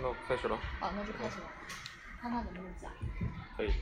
[0.00, 0.56] 那我开始了。
[0.80, 1.46] 哦，那就开始了，
[2.20, 2.90] 看他能不能讲。
[3.56, 3.72] 可以。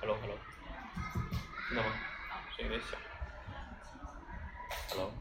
[0.00, 0.38] Hello Hello，
[1.68, 1.88] 听到吗？
[2.56, 2.96] 声音有点小。
[4.90, 5.12] Hello。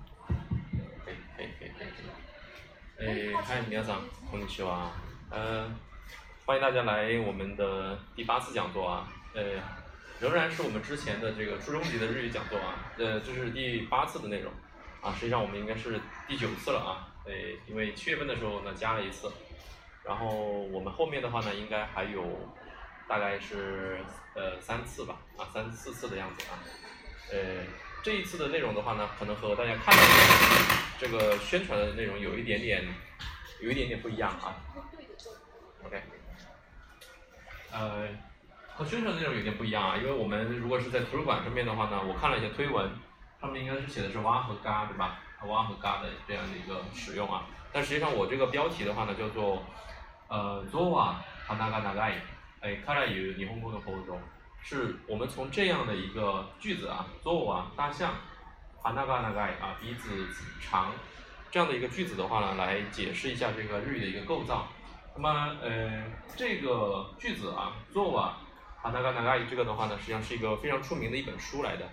[1.03, 3.33] 可以可以可以可以可以。
[3.33, 4.91] 哎，嗨，皆さん、こんにちは。
[5.29, 5.69] 呃，
[6.45, 9.07] 欢迎大家来我们的第八次讲座啊。
[9.33, 9.59] 呃，
[10.19, 12.75] 仍然是我们之前的这个初中级的日语讲座啊。
[12.97, 14.51] 呃，这是第八次的内容。
[15.01, 17.07] 啊，实际上我们应该是第九次了啊。
[17.25, 17.33] 呃，
[17.67, 19.31] 因为七月份的时候呢加了一次。
[20.10, 20.26] 然后
[20.72, 22.24] 我们后面的话呢，应该还有
[23.08, 24.00] 大概是
[24.34, 26.58] 呃三次吧，啊三四次的样子啊。
[27.30, 27.64] 呃，
[28.02, 32.84] 这一次的内容的话呢，可能和大家看到的这个宣传的内容有一点点，
[33.62, 34.56] 有一点点不一样啊。
[35.86, 36.02] OK。
[37.70, 38.08] 呃，
[38.74, 42.90] 和宣传内容有点不一样啊，因为我们如果是在图书馆上面的话呢，我看了一下推文，
[43.40, 45.20] 上面应该是写的是哇和嘎对吧？
[45.46, 49.62] 哇和嘎的这样的一个使用啊，但实际上我这个标题的话呢，叫做。
[50.29, 51.15] 呃，ゾワ
[51.47, 52.15] ハナガナガイ，
[52.61, 54.17] 哎，カラユ日本語の構造，
[54.61, 58.11] 是我们从这样的一个句子啊，ゾワ大象，
[58.81, 60.27] ハナガナガイ啊鼻子
[60.59, 60.91] 长，
[61.51, 64.67] 这样的一个句子的话呢，来解释一下这个日语的一个构造。
[65.15, 66.03] 那么呃，
[66.35, 68.31] 这个句子啊，ゾワ
[68.81, 71.87] ハナガナガイ这个的话呢，实际上是一个非常出名的一本书来的，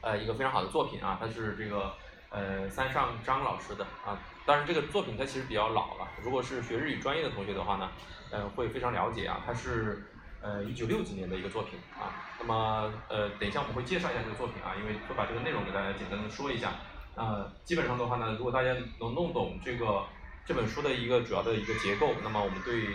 [0.00, 1.94] 呃，一个非常好的作品啊，它是这个。
[2.30, 4.18] 呃，三上张老师的啊，
[4.49, 6.07] 当然这个作品它其实比较老了。
[6.23, 7.91] 如果是学日语专业的同学的话呢，
[8.31, 9.43] 呃，会非常了解啊。
[9.45, 10.09] 它是
[10.41, 12.17] 呃一九六几年的一个作品啊。
[12.39, 16.71] 那么呃，等一下我们会介绍一下这个作品啊，因为会把这个内容给大家简单的说一下。
[17.13, 20.03] 啊，基本上的话呢，如果大家能弄懂这个
[20.47, 22.87] 这本书的一个主要的一个结构，那么我们对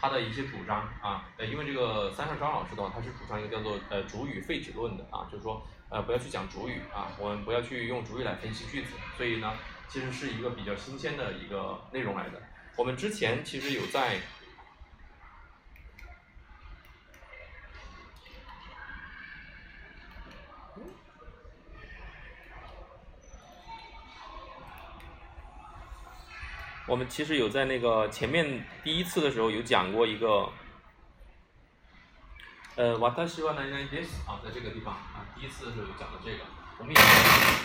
[0.00, 5.62] 它的一些主张啊，呃，因为这个三上张老师的话，他是主张一个叫做呃主语废止论的啊，就是说。
[5.92, 9.52] 呃，不要去讲主语啊，我们不要去用主语来分析句子，所以呢，
[9.92, 12.40] 其实是一个比较新鲜的一个内容来的。
[12.76, 14.18] 我们之前其实有在，
[26.86, 30.50] 我们其实有在那个前面第一次的时候有讲过一个。
[32.74, 36.38] 呃，瓦达西瓦南南迪斯啊，在这个地方啊，第一次的时候有讲的这个，
[36.82, 37.00] 我们也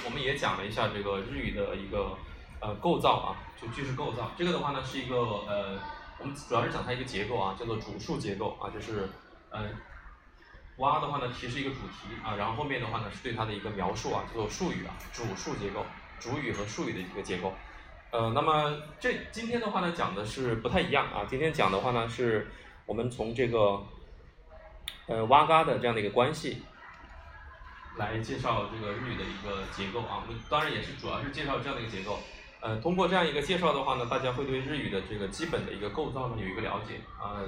[0.06, 2.16] 我们也讲了一下这个日语的一个
[2.60, 4.30] 呃构造啊，就句式构造。
[4.38, 5.80] 这个的话呢是一个呃，
[6.20, 9.10] 我们主要是讲它一个结构啊，叫做主述结构啊，就是
[9.50, 9.68] 呃，
[10.78, 15.84] 哇的话呢提示一个主题啊，然后后面的话呢是对它的一个描述啊，叫做术语啊，主述结构，
[16.20, 17.52] 主语和术语的一个结构。
[18.12, 22.52] 呃，那么这今天的话呢讲的是不太一样啊，今天讲的话呢是
[22.86, 23.84] 我们从这个。
[25.08, 26.62] 呃，哇嘎的这样的一个关系，
[27.98, 30.24] 来介绍这个日语的一个结构啊。
[30.26, 32.20] 我们当然也是主要是介绍这样的一个结构。
[32.60, 37.42] 呃，通过这样一个介绍的话呢，大家会对日语的这个基本的一个构造呢有一个了解啊。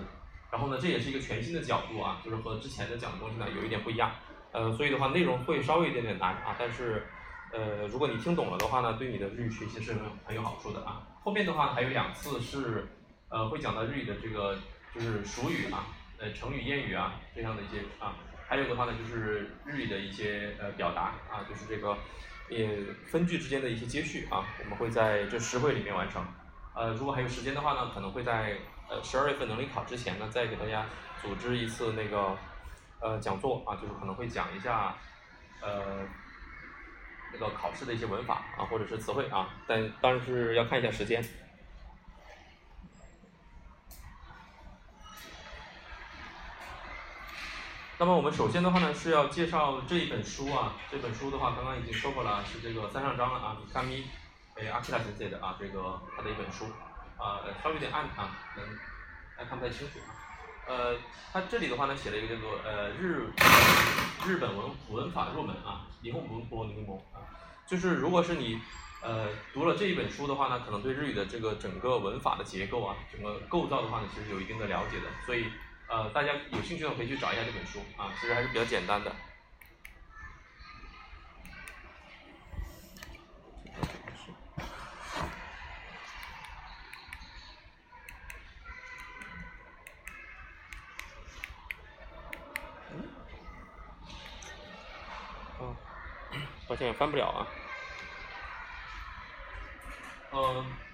[0.51, 4.12] 然后呢，这也是一个全新的角度啊，就是和之前的讲的东西呢有一点不一样。
[4.51, 7.06] 呃，所以的话内容会稍微有点点难啊，但是
[7.52, 11.07] 呃，如果你听懂了的话呢，对你的日语学习是很很有好处的啊。
[11.24, 12.88] 后面的话还有两次是
[13.30, 14.57] 呃会讲到日语的这个
[14.94, 15.86] 就是俗语啊。
[16.22, 18.13] 呃，成语、谚语啊，这样的一些啊，
[18.50, 21.96] 还有的话呢，就是日语的一些呃表达啊，就是这个
[22.50, 22.68] 也
[23.06, 26.25] 分句之间的一些接续啊，我们会在这十会里面完成。
[26.74, 28.57] 呃，如果还有时间的话呢，可能会在
[28.90, 30.84] 呃十二月份能力考之前呢，再给大家
[31.22, 32.36] 组织一次那个
[33.00, 34.95] 呃讲座啊，就是可能会讲一下
[35.62, 36.00] 呃
[37.31, 41.24] 那个考试的一些文法啊，或者是词汇啊，但当然是要看一下时间。
[48.01, 54.06] 那么我们首先的话呢是要介绍这一本书啊，这本书的话刚刚已经说过了，是这个三上章了啊，米卡米，
[54.56, 56.63] 诶阿克拉先生的啊，这个他的一本书，
[57.18, 58.69] 啊稍微有点暗啊，可能
[59.36, 60.16] 还看不太清楚啊，
[60.69, 60.96] 呃，
[61.34, 63.34] 他这里的话呢写了一个叫做呃日
[64.25, 67.19] 日本文文法入门啊，霓虹文波柠檬啊，
[67.68, 68.62] 就是如果是你
[69.04, 75.48] 呃读了这一本书的话呢，可能对日语的这个整个文法的结构啊，整个构造的话呢，其实有一定的了解的，所以。
[75.90, 79.12] 呃，大家有兴趣的可以去找一下这本书啊，其实还是比较简单的。
[95.60, 95.76] 嗯，
[96.70, 97.48] 抱歉，翻不了啊。
[100.32, 100.89] 嗯。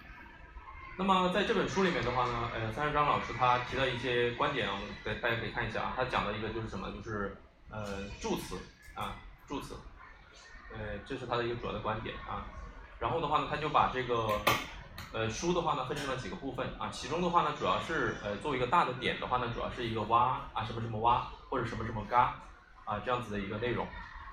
[0.98, 5.94] 那么在这本书里面的话呢，呃，三十张老师他提到一些观点，我们给大家可以看一下啊。
[5.94, 7.36] 他讲的一个就是什么，就是
[7.70, 8.56] 呃助词
[8.94, 9.76] 啊助词，
[10.72, 12.48] 呃这是他的一个主要的观点啊。
[12.98, 14.40] 然后的话呢，他就把这个
[15.12, 22.40] 呃书的话呢分成了几个部分啊，其中的话呢主要是呃作为一个大的点的话呢，主要是一个挖啊什么什么挖或者什么什么嘎
[22.86, 23.86] 啊这样子的一个内容。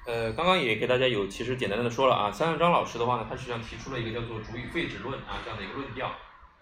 [0.06, 6.08] 呃，刚刚也给大家有其实简单的说了啊，三向章老师的话呢，他实际上提出了一个叫做主语废止论啊这样的一个论调。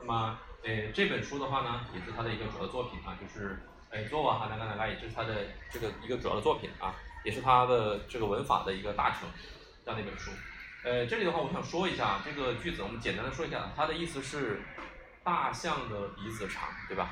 [0.01, 3.59] 那么呃这本书的话呢，也是他的一个主要作品啊，就是
[3.91, 6.95] 呃做瓦哈南嘎南嘎，也就是他的这个一个主要的作品啊，
[7.25, 9.29] 也是他的这个文法的一个达成
[9.85, 10.31] 这样的一本书。
[10.83, 14.63] 呃，这里的话我想说一下这个句子，我们简单的说一下，它的意思是
[15.23, 17.11] 大象的鼻子长，对吧？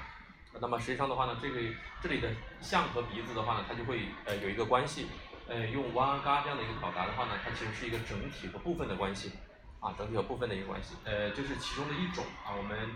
[0.61, 1.61] 那么实际上的话呢，这个
[2.03, 2.31] 这里的
[2.61, 5.07] 象和鼻子的话呢，它就会呃有一个关系。
[5.47, 9.33] 呃，用哇嘎这样的一个表达的话呢，它其实是一个整体和部分的关系，
[9.81, 12.51] 啊，整体和部分的一个关系，呃，这是其中的一种啊。
[12.57, 12.91] 我们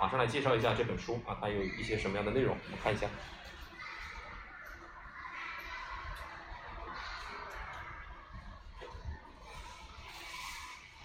[0.00, 3.06] 马上来介绍一下这本书啊，它有一些什么样的内容，我们看一下。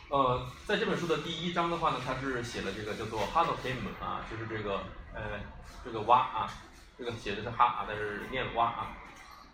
[0.09, 4.83] 呃，在这本书的第一章的话呢，它是写了这个叫做 h a d o k i m 啊，就是这个
[5.13, 5.39] 呃
[5.85, 6.49] 这个蛙啊，
[6.97, 8.87] 这个写的是哈啊，但是念蛙啊。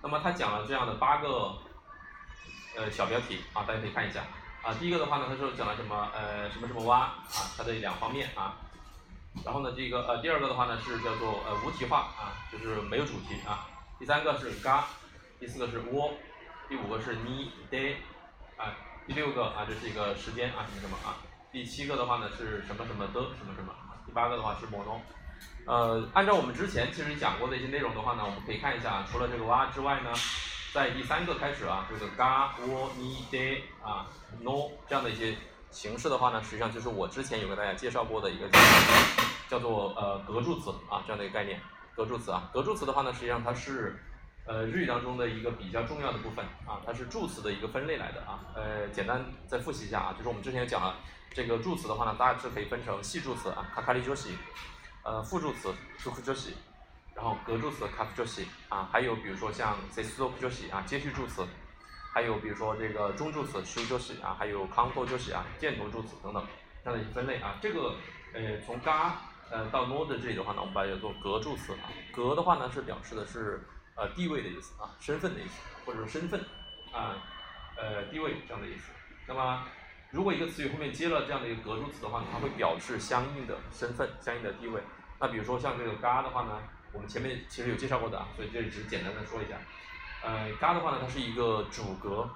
[0.02, 1.58] 那么他讲了这样的八个
[2.78, 4.24] 呃小标题啊，大家可以看一下
[4.66, 4.74] 啊。
[4.80, 8.58] 第一个的话呢，他说讲了什么呃什么什么蛙啊，它的两方面啊。
[9.44, 13.68] 然后呢，这个呃第二个的话呢是叫做呃无题化啊，就是没有主题啊。
[14.00, 14.86] 第三个是嘎，
[15.40, 16.12] 第四个是窝，
[16.68, 17.96] 第五个是你 day
[18.58, 18.74] 啊，
[19.06, 21.16] 第六个啊这是一个时间啊什么什么啊。
[21.52, 23.74] 第七个的话呢是什么什么的什么什么。
[24.06, 25.00] 第八个的话是 mono。
[25.66, 30.14] 呃，按照我们之前其实讲过的一些内容的话呢，我们可以看一下，除了这个哇之外呢，
[30.76, 34.08] 在第三个开始啊，这个嘎、喔、你、的啊、
[34.42, 35.34] no 这样的一些
[35.72, 38.46] 形式的话呢，实际上就是我之前有给大家介绍过的一个
[39.48, 41.62] 叫做呃格助词啊这样的一个概念。
[41.96, 44.04] 格助词啊，格助词的话呢，实际上它是
[44.46, 48.44] 呃日语当中的一个比较重要的部分啊，它是助词的一个分类来的啊。
[48.54, 50.98] 呃，简单再复习一下啊，就是我们之前讲了，
[51.32, 54.36] 这个助词的话呢，大致可以分成系助词啊，卡卡里休息。
[55.04, 56.54] 呃，副助词 s u k u j o s i
[57.16, 60.40] 然后格助词 k a f j o s i 啊，还有比如说像 s e s u k u
[60.42, 61.48] j o s 啊，接续助词，
[62.14, 66.46] 还有比如说这个中助词 s h u j o s i 啊，还有 kanto j o s i 啊，箭头助词等等
[66.84, 67.58] 这样的一分类啊。
[67.62, 67.96] 这个
[68.34, 69.16] 呃，从嘎
[69.50, 71.88] 呃到 no 的这里的话呢，我们把它叫做格助词啊。
[72.12, 76.44] 格的话呢是表示的是呃地位的意思啊，身份的意思，或者说身份
[76.92, 77.16] 啊
[77.78, 78.92] 呃地位这样的意思。
[79.26, 79.66] 那么
[80.12, 84.82] 如果一个词语后面接了这样的一个格助词的话呢，它会表示相应的身份、相应的地位。
[85.18, 86.62] 那比如说像这个嘎的话呢，
[86.96, 89.58] 我们前面其实有介绍过的啊，所以这里只是简单的说一下。
[90.24, 92.28] 呃，嘎的话呢，它是一个主格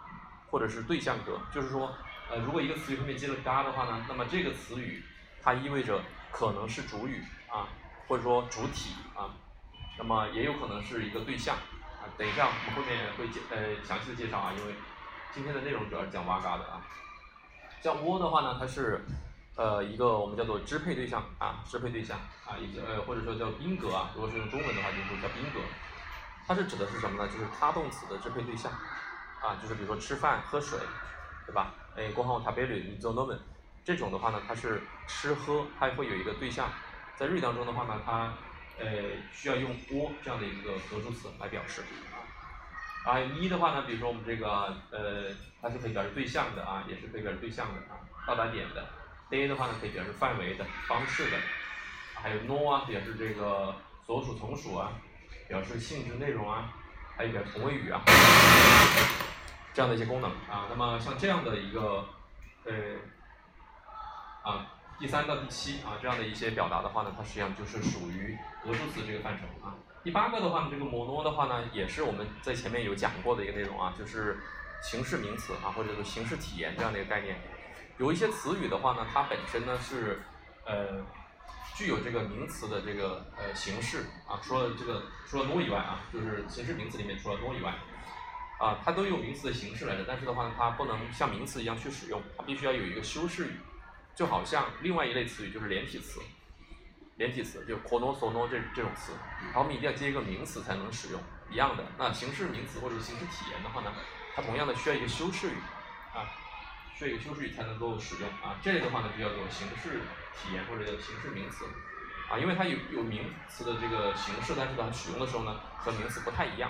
[0.51, 1.95] 或者是对象格，就是说，
[2.29, 5.01] 呃，如果一个词语后面接了嘎的话呢，那么这个词语
[5.41, 7.69] 它意味着可能是主语啊，
[8.07, 9.31] 或者说主体啊，
[9.97, 12.03] 那么也有可能是一个对象啊。
[12.17, 14.73] 等一下我们后面会介呃详细的介绍啊，因为
[15.31, 16.85] 今天的内容主要是讲哇嘎的啊。
[17.81, 19.05] 像窝的话呢，它是
[19.59, 25.59] 呃一个我们叫做支配对象啊，支配对象啊，以及呃或者说叫宾格啊，如果是用中文的话，就是叫宾格。
[26.47, 27.29] 它是指的是什么呢？
[27.29, 28.71] 就是他动词的支配对象
[29.41, 30.79] 啊，就是比如说吃饭、喝水，
[31.45, 31.75] 对吧？
[31.97, 33.37] 哎，过后他贝吕你做诺们，
[33.83, 36.71] 这种的话呢，它是吃喝，它会有一个对象。
[37.17, 38.33] 在日语当中的话呢，它
[38.79, 38.85] 呃
[39.33, 41.83] 需要用窝这样的一个格助词来表示。
[43.05, 44.49] 啊，一的话呢，比如说我们这个
[44.89, 45.25] 呃，
[45.61, 48.87] 它是可以表示对象的啊，也是可以表示对象的啊，到达点的。
[49.29, 51.37] Day 的话呢，可以表示范围的、方式的。
[52.21, 53.73] 还有 no 啊，表示这个
[54.05, 54.91] 所属从属啊，
[55.47, 56.73] 表示性质内容啊，
[57.15, 58.01] 还有表示同位语啊，
[59.73, 60.67] 这样的一些功能啊。
[60.69, 62.05] 那么像这样的一个
[62.65, 62.73] 呃
[64.43, 64.67] 啊，
[64.99, 69.73] 第三到第七啊这样的一些表达的话呢，它实际上就是属于格助词这个范畴啊。
[70.03, 74.37] 第八个的话呢，这个 mono 的话呢，也是我们在前面有讲过的一个内容啊，就是
[74.81, 77.39] 形式名词啊，或者说形式体言这样的一个概念。
[77.99, 80.21] 有一些词语的话呢，它本身呢是
[80.65, 81.05] 呃
[81.75, 87.73] 具有这个名词的这个呃形式啊，除了这个除了 no 以外啊，就是形式名词里面除了 no 以外
[88.57, 90.05] 啊，它都有名词的形式来的。
[90.07, 93.59] 但是的话呢，它不能像名词一样去使用，它必须要有一个修饰语，
[94.15, 96.21] 就好像另外一类词语就是连体词。
[97.17, 99.11] 连体词就 kono sono 这这种词，
[99.43, 101.83] 然后我们一定要接一个名词才能使用，一样的。
[101.97, 103.91] 那形式名词或者形式体言的话呢，
[104.33, 105.57] 它同样的需要一个修饰语，
[106.13, 106.23] 啊，
[106.99, 108.59] 这个修饰语才能够使用啊。
[108.61, 110.01] 这类的话呢就叫做形式
[110.35, 111.63] 体言或者叫形式名词，
[112.29, 116.69] 啊，因为它有有名词的这个形式，但是它使用的时候呢和名词不太一样，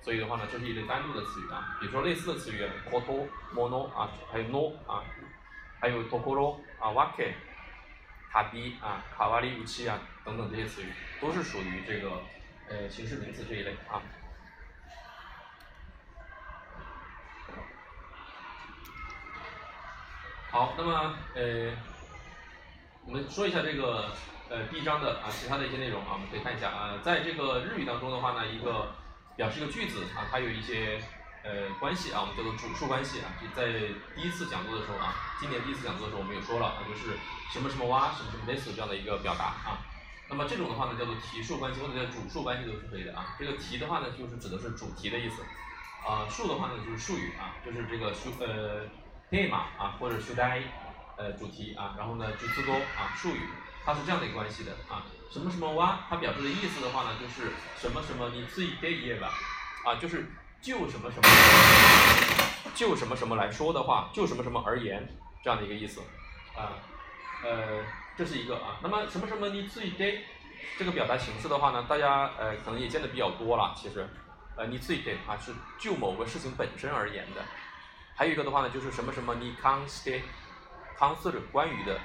[0.00, 1.76] 所以的话呢这是一类单独的词语啊。
[1.80, 5.02] 比如说类似的词语，koto mono 啊，还有 no 啊，
[5.80, 7.32] 还有 tokoro 啊，wake。
[8.30, 10.86] 卡比啊，卡瓦里武器啊，等等这些词语，
[11.20, 12.20] 都是属于这个
[12.68, 14.02] 呃形式名词这一类啊。
[20.54, 21.72] 好，那么呃，
[23.04, 24.14] 我们说一下这个
[24.48, 28.94] 呃第一章的啊其他的一些内容啊，我们可以看一下啊，在这个日语当中的话呢，一个
[29.34, 31.02] 表示一个句子啊，它有一些
[31.42, 33.66] 呃关系啊，我们叫做主数关系啊，就在
[34.14, 37.18] 第一次讲座的时候啊，今年第一次讲座的时候我们也说了啊，就是
[37.52, 39.82] 什么什么哇，什么什么 this 这样的一个表达啊。
[40.30, 43.34] 那么这种的话呢，叫做题数关系或者叫主数关系都是可以的啊。
[43.40, 45.42] 这个题的话呢，就是指的是主题的意思，
[46.06, 48.86] 啊，数的话呢就是术语啊，就是这个数呃
[49.30, 50.62] theme 啊或者 should I
[51.16, 53.40] 呃主题啊，然后呢就字多啊术语，
[53.84, 55.04] 它是这样的一个关系的啊。
[55.30, 59.30] 什么什么哇，它表示的意思的话呢，就是什么什么你自己给页吧，
[59.84, 60.26] 啊就是
[60.60, 61.28] 就什么什么
[62.74, 65.08] 就什么什么来说的话，就什么什么而言
[65.42, 66.00] 这样的一个意思
[66.56, 66.78] 啊，
[67.42, 67.82] 呃。
[68.16, 70.22] 这是一个啊，那么什么什么你自己给
[70.78, 73.74] 这个表达形式的话呢，大家呃可能也见的比较多了。
[73.76, 74.08] 其实，
[74.56, 77.42] 呃你自己给啊是就某个事情本身而言的，
[78.14, 81.98] 还有一个的话呢就是什么什么你 consider 关于的，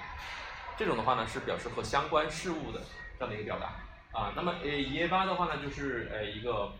[0.77, 2.81] 这种的话呢是表示和相关事物的
[3.17, 4.33] 这样的一个表达啊。
[4.35, 6.71] 那么呃耶巴的话呢就是呃一个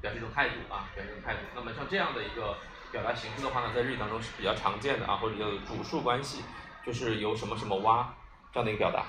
[0.00, 1.40] 表示一种态度啊，表示一种态度。
[1.54, 2.56] 那么像这样的一个
[2.90, 6.44] 表达形式的话呢，在日语当中是比较常见的啊，或者叫做主数关系，
[6.84, 8.14] 就是由什么什么哇。
[8.52, 9.06] 这样的一个表达。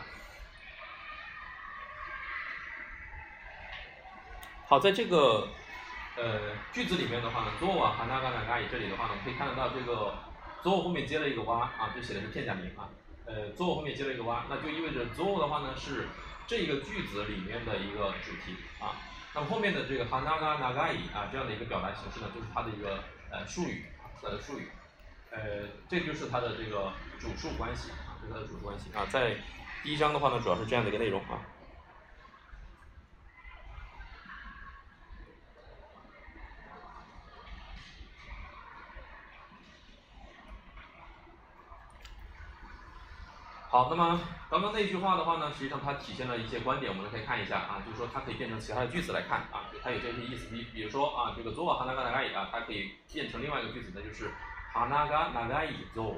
[4.69, 5.49] 好，在这个
[6.15, 10.13] 呃句子里面的话呢，zo wa hana ga na ga 这里的话呢，可以看得到这个
[10.61, 12.89] zo 后面接了一个哇啊，这写的是片假名啊。
[13.25, 16.07] 呃，zo 后面接了一个哇，那就意味着 zo 的话呢是
[16.45, 18.95] 这个句子里面的一个主题啊。
[19.33, 24.69] 那么后面的这个 hana ga na ga 啊这样的一个表达形式呢，就是它的一个呃术语啊，它的术语，
[25.31, 25.39] 呃，
[25.89, 28.33] 这就是它的这个主数关系啊，这是。
[28.33, 29.35] 它的主关系啊，在
[29.81, 31.41] 第一章的话呢，主要是这样的一个内容啊。
[43.73, 50.45] 好，那么刚刚那句话的话呢，实际上它体现了一些观点，我们可以看一下啊，就是说它可以变成其他的句子来看啊，它有这些意思。
[50.51, 54.31] 比比如说啊，这个 zo hanaga nagai 啊，它可以变成另外一个句子，那就是
[54.75, 56.17] hanaga nagai zo。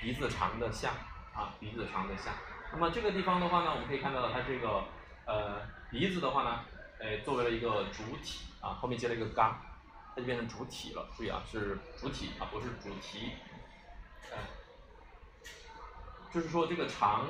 [0.00, 0.92] 鼻子长的像
[1.34, 2.32] 啊，鼻子长的像。
[2.70, 4.84] 那么这个地方的话呢，我们可以看到它这个
[5.26, 6.60] 呃鼻子的话呢，
[7.00, 9.60] 呃作为了一个主体啊，后面接了一个嘎，
[10.14, 11.08] 它就变成主体了。
[11.16, 13.32] 注意啊，是主体啊，不是主题。
[14.30, 14.38] 嗯，
[16.34, 17.26] 就是说这个长，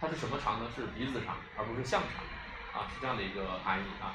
[0.00, 0.70] 它是什么长呢？
[0.76, 4.14] 是鼻子长，而不是像长啊，是这样的一个含义啊。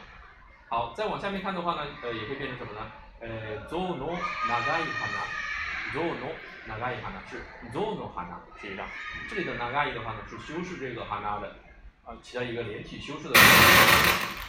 [0.69, 2.91] 好，再往下面看的话呢，呃也可以变成什么呢？
[3.19, 4.15] 呃，zo no
[4.48, 6.31] nagai hana，zo no。
[6.67, 7.22] 哪嘎伊哈呢？
[7.29, 8.41] 是 zono 哈呢？
[8.60, 8.88] 实际上，
[9.29, 11.55] 这里的哪嘎伊的话呢，是修饰这个哈呢的，
[12.03, 13.36] 啊，起到一个连体修饰的，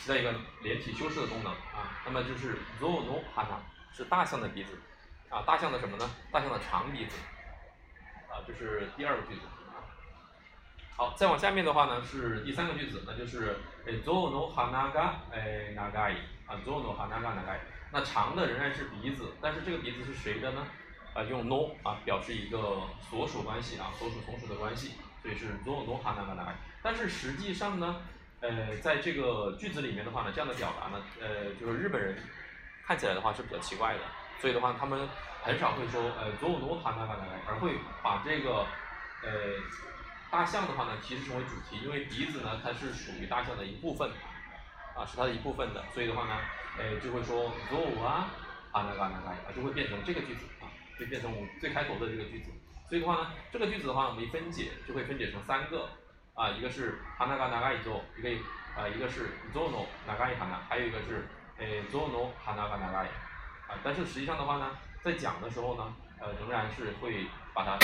[0.01, 2.01] 起到一个连体修饰的功能啊。
[2.07, 3.61] 那么就是 zono 哈呢，
[3.93, 4.81] 是大象的鼻子，
[5.29, 6.11] 啊，大象的什么呢？
[6.33, 7.17] 大象的长鼻子，
[8.31, 9.43] 啊，这是第二个句子。
[10.97, 16.15] 好，再往下面的话呢，是第三个句子，那就是诶 zono 哈那嘎哎哪嘎伊
[16.47, 17.59] 啊，zono 哈那嘎哪嘎伊。
[17.93, 20.67] 那长的仍然是鼻子，但是这个鼻子是谁的呢？
[21.13, 26.47] 啊，用 no 啊表示一个所属关系啊，所属从属的关系，所以是 no no ha na na
[26.83, 28.03] 但是实际上呢，
[28.41, 32.17] 呃，在这个句子里面的话呢，这样的表达呢，呃，就是日本人
[32.87, 34.01] 看起来的话是比较奇怪的，
[34.41, 35.09] 所以的话他们
[35.43, 38.67] 很少会说呃 no no ha na na 而会把这个
[39.23, 39.31] 呃
[40.37, 44.11] 大象的话呢其实成为主题，因为鼻子呢它是属于大象的一部分，
[44.95, 46.37] 啊是它的一部分的，所以的话呢，
[46.79, 48.29] 哎就会说 no 啊
[48.71, 50.69] ha na na 啊就会变成这个句子啊。
[51.01, 52.51] 就变成我们最开头的这个句子，
[52.87, 55.89] 所以的话呢，这个句子的话，我们一分解就会分解成三个，
[56.35, 58.29] 啊，一个是 hanaga nagai zo，一个
[58.75, 63.07] 啊，一个是 zono nagai hana，还有一个是诶 zono hanaga nagai，
[63.69, 64.71] 啊，但是实际上的话呢，
[65.03, 67.79] 在讲的时候呢，呃，仍然是会把它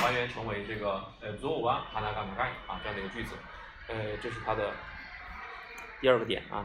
[0.00, 3.34] 还原成为这个呃 zo wa hanaga ga 啊这样的一个句子，
[3.88, 4.72] 呃，这是它的
[6.00, 6.64] 第二个点啊。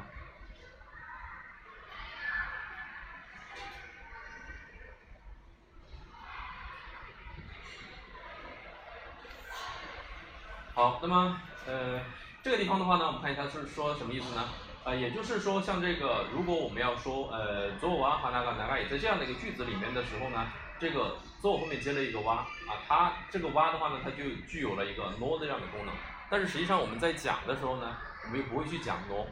[10.73, 11.99] 好，那么呃，
[12.41, 14.49] 这个地方的话呢，我们看一下是说什么意思呢？
[14.83, 20.47] 呃，也就是说，像这个，如果我们要说呃，zo wa ha na ga na ga 也在这样的一个句子里面的时候呢，
[20.79, 25.93] 这个 zo 后面接了一个 wa 啊，它这个 wa 的话呢，它就具有了一个 no 的这样的功能。
[26.29, 29.27] 但是实际上我们在讲的时候呢，我们又不会去讲 no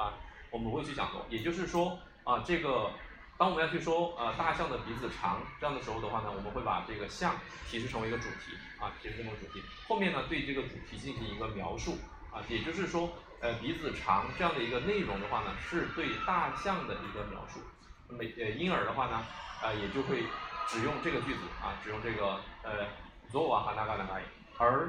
[0.00, 0.14] 啊，
[0.50, 2.92] 我们不会去讲 no，也就是说啊，这个。
[3.38, 7.36] 当我们要去说呃大象的鼻子长这样的时候的话呢，我们会把这个象
[7.70, 9.62] 提示成为一个主题啊，提示成为主题。
[9.86, 11.98] 后面呢对这个主题进行一个描述
[12.32, 17.60] 啊，也就是说呃鼻子长这样的一个内容的话呢，是对大象的一个描述。
[18.08, 19.24] 那么呃因而的话呢，
[19.62, 20.24] 呃也就会
[20.68, 22.86] 只用这个句子啊，只用这个呃
[23.32, 24.22] zo wa hanaga nagai
[24.58, 24.88] 而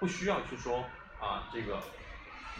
[0.00, 0.84] 不需要去说
[1.20, 1.78] 啊这个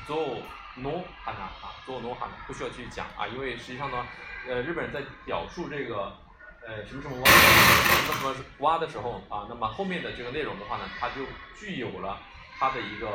[0.07, 0.37] 做
[0.77, 4.07] no 哈娜啊做 no 哈娜不需要去讲啊，因为实际上呢，
[4.47, 6.15] 呃日本人在表述这个
[6.67, 11.23] 呃什么什么蛙什么什么蛙的时候啊，那么后面的这个内容的话呢，它就
[11.59, 12.19] 具有了
[12.59, 13.09] 它的一个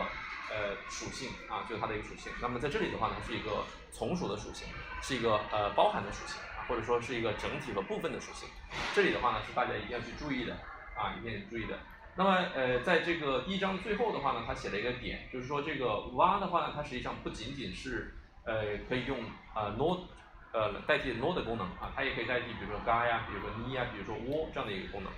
[0.49, 2.31] 呃属性啊，就是它的一个属性。
[2.41, 4.67] 那么在这里的话呢，是一个从属的属性，
[5.01, 8.47] 是一个呃包含的属性，或者说是一个整体和部分的属性。
[8.93, 10.53] 这里的话呢，是大家一定要去注意的
[10.95, 11.77] 啊，一定要注意的。
[12.15, 19.19] 那么呃，在这个第一章最后的话呢，他写了一个点，就是说这个蛙的话呢，它实际上不仅仅是呃可以用
[19.53, 20.07] 呃 no
[20.51, 25.11] 呃代替 no 的功能啊，它也可以代替比如说嘎呀，比如说咪呀，比如说窝这样的一个功能。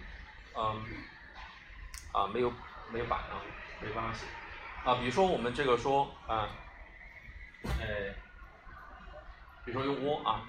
[0.58, 0.84] 嗯，
[2.12, 2.52] 啊没有
[2.92, 3.40] 没有板啊，
[3.80, 4.26] 没办法写
[4.84, 6.50] 啊，比如说我们这个说啊，
[7.64, 8.14] 呃，
[9.64, 10.42] 比如说用窝啊，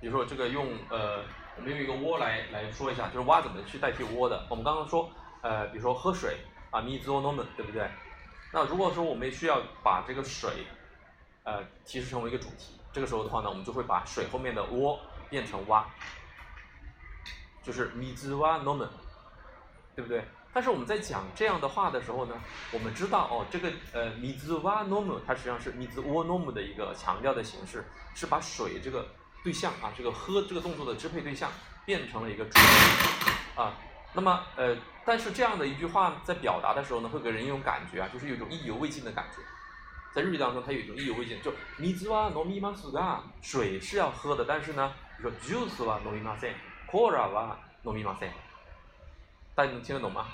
[0.00, 1.22] 比如说这个用呃。
[1.56, 4.46] 我们用一个窝来来说一下，就是蛙怎么去代替窝的。
[4.48, 5.10] 我们刚刚说，
[5.42, 6.36] 呃，比如说喝水
[6.70, 7.90] 啊，mi zo nomen，对不对？
[8.52, 10.64] 那如果说我们需要把这个水，
[11.42, 15.84] 呃，提示成为一个主题，这个时候的话呢，我们就会把水后面的窝变成蛙，
[17.60, 18.86] 就是 mi z wa nomen，
[19.96, 20.22] 对不对？
[20.52, 22.36] 但是我们在讲这样的话的时候呢，
[22.70, 27.84] 我们知道哦，这个呃 mi z wa nomen 它实际上是 mi z wo nomen 的一个强调的形式，
[28.14, 29.04] 是把水这个。
[29.43, 31.51] 对象啊，这个喝这个动作的支配对象
[31.85, 32.57] 变成了一个主
[33.55, 33.73] 啊，
[34.13, 39.41] 那么呃，但是这样的一句话在表达的时候呢，会给人一种感觉啊，就是有一种意犹未尽的感觉。
[40.13, 46.53] 在日语当中，它有一种意犹未尽，就水は飲みますが，水是要喝的，但是呢，比如说ジュースは飲みません、
[46.85, 48.31] コーラは飲みません，
[49.55, 50.27] 大家能听得懂吗？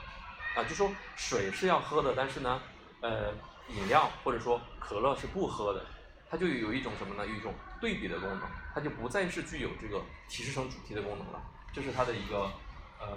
[0.56, 2.62] 啊，就说水是要喝的，但是呢，
[2.99, 3.32] 呃，
[3.69, 5.86] 饮料或者说可乐是不喝的。
[6.30, 7.25] 它就有一种什么呢？
[7.25, 8.41] 有一种对比的功能，
[8.74, 11.40] 它就不再是具有这个提示成主题的功能了。
[11.72, 12.50] 这是它的一个
[13.00, 13.16] 呃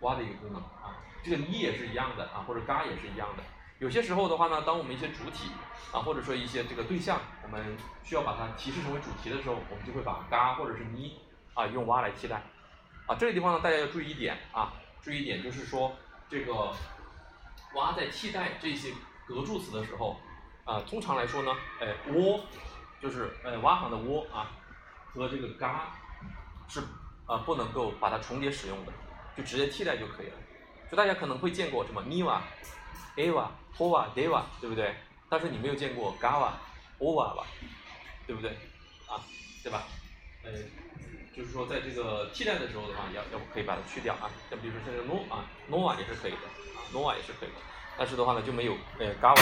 [0.00, 1.00] 蛙的一个功能啊。
[1.22, 3.42] 这个你也是一样的啊，或者嘎也是一样的。
[3.78, 5.50] 有些时候的话呢，当我们一些主体
[5.90, 11.20] 啊，或者说一些这个对象，我们需要把它提示成为主题的时候，我们就会把嘎或者是呢
[11.54, 12.42] 啊用蛙来替代。
[13.06, 15.92] 啊，这个地方呢，大家要注意一点啊，注意一点就是说
[16.28, 16.72] 这个
[17.74, 18.92] 蛙在替代这些
[19.26, 20.20] 格助词的时候。
[20.62, 22.38] 啊，通常来说呢，哎，窝
[23.00, 24.52] 就是呃蛙行的窝啊，
[25.12, 25.92] 和这个嘎
[26.68, 26.80] 是
[27.26, 28.92] 啊不能够把它重叠使用的，
[29.36, 30.32] 就直接替代就可以了。
[30.90, 32.40] 就大家可能会见过什么 miwa、
[33.16, 34.94] ava、hova、deva，对不对？
[35.28, 36.50] 但是你没有见过 gava、
[36.98, 37.46] ova 吧？
[38.26, 38.50] 对不对？
[39.08, 39.22] 啊，
[39.62, 39.84] 对吧？
[40.42, 40.50] 呃，
[41.36, 44.30] 就是说在这个替代的时候的话，要要不可以把它去掉啊。
[44.48, 47.54] 像比如说像这个 no 啊，nova 也是可以的啊，nova 也是可以的。
[47.98, 49.40] 但是的话呢，就没有呃 gava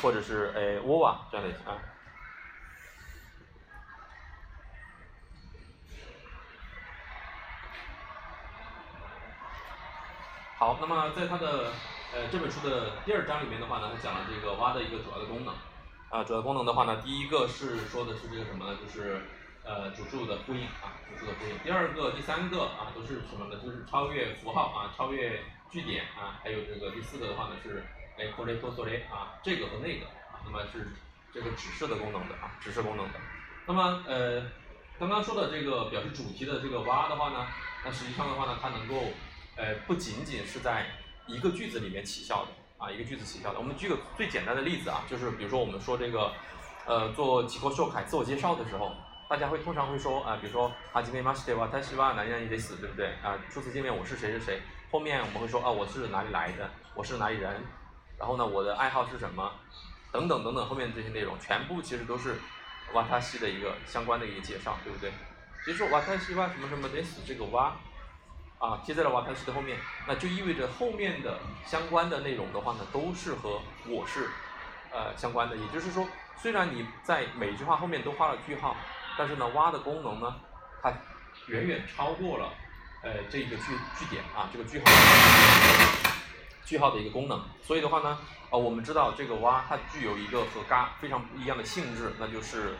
[0.00, 1.78] 或者是呃 ova 这样的啊。
[10.62, 11.72] 好，那么在它的
[12.14, 15.52] 呃这本书的第二章里面的话呢，它讲了这个蛙的一个主要的功能。
[16.08, 18.78] 啊，主要功能的话呢，第一个是说的是这个什么呢？
[18.80, 19.22] 就是
[19.64, 21.58] 呃主数的呼应啊，主数的呼应。
[21.64, 23.60] 第二个、第三个啊都是什么呢？
[23.60, 25.42] 就是超越符号啊，超越。
[25.68, 27.84] 句点啊，还有这个第四个的话呢是
[28.16, 30.92] 哎 c o l e t o s o l e 啊，这个和那个啊，那么是
[31.34, 33.18] 这个指示的功能的啊，指示功能的。
[33.66, 34.46] 那么呃，
[35.00, 37.48] 刚刚说的这个表示主题的这个蛙的话呢，
[37.84, 39.02] 那实际上的话呢，它能够
[39.62, 40.84] 呃不仅仅是在
[41.28, 43.60] 一个句子里面起效的啊，一个句子起效的。
[43.60, 46.32] 我们举个最简单的例子啊，就是比如说我们说这个
[46.84, 48.92] 呃做几口秀凯自我介绍的时候，
[49.30, 53.38] 大家会通常会说啊，比如说啊，今天马西对吧，他希望哪里哪里得死，对不对啊？
[53.48, 54.60] 初次见面我是谁是谁。
[54.90, 57.62] 后面我们会说啊，我是哪里来的，我是哪里人，
[58.18, 59.48] 然后呢，我的爱好是什么，
[60.10, 62.34] 等等等等，后面这些内容全部其实都是
[62.94, 65.12] 瓦塔西的一个相关的一个介绍，对不对？
[65.64, 67.76] 比如说瓦塔西哇什么什么得死这个哇
[68.62, 74.30] 啊贴在了瓦塔西的后面，那就意味着后面的相关的内容的话呢，都是和我是
[74.92, 75.56] 呃相关的。
[75.56, 76.06] 也就是说，
[76.40, 78.76] 虽然你在每句话后面都画了句号，
[79.18, 80.36] 但是呢，挖的功能呢，
[80.80, 80.92] 它
[81.48, 82.48] 远远超过了。
[83.02, 83.64] 呃，这个句
[83.98, 84.84] 句点啊，这个句号
[86.64, 88.16] 句号的一个功能，所以的话呢，
[88.50, 92.76] 呃，我们知道这个挖它具有一个和嘎非常不一样的性质，那就是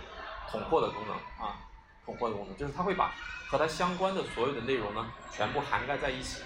[0.48, 1.58] 统括的功能啊，
[2.04, 3.14] 统合的功能就是它会把
[3.48, 6.42] 和它相关的所有的内容呢全部涵盖在一起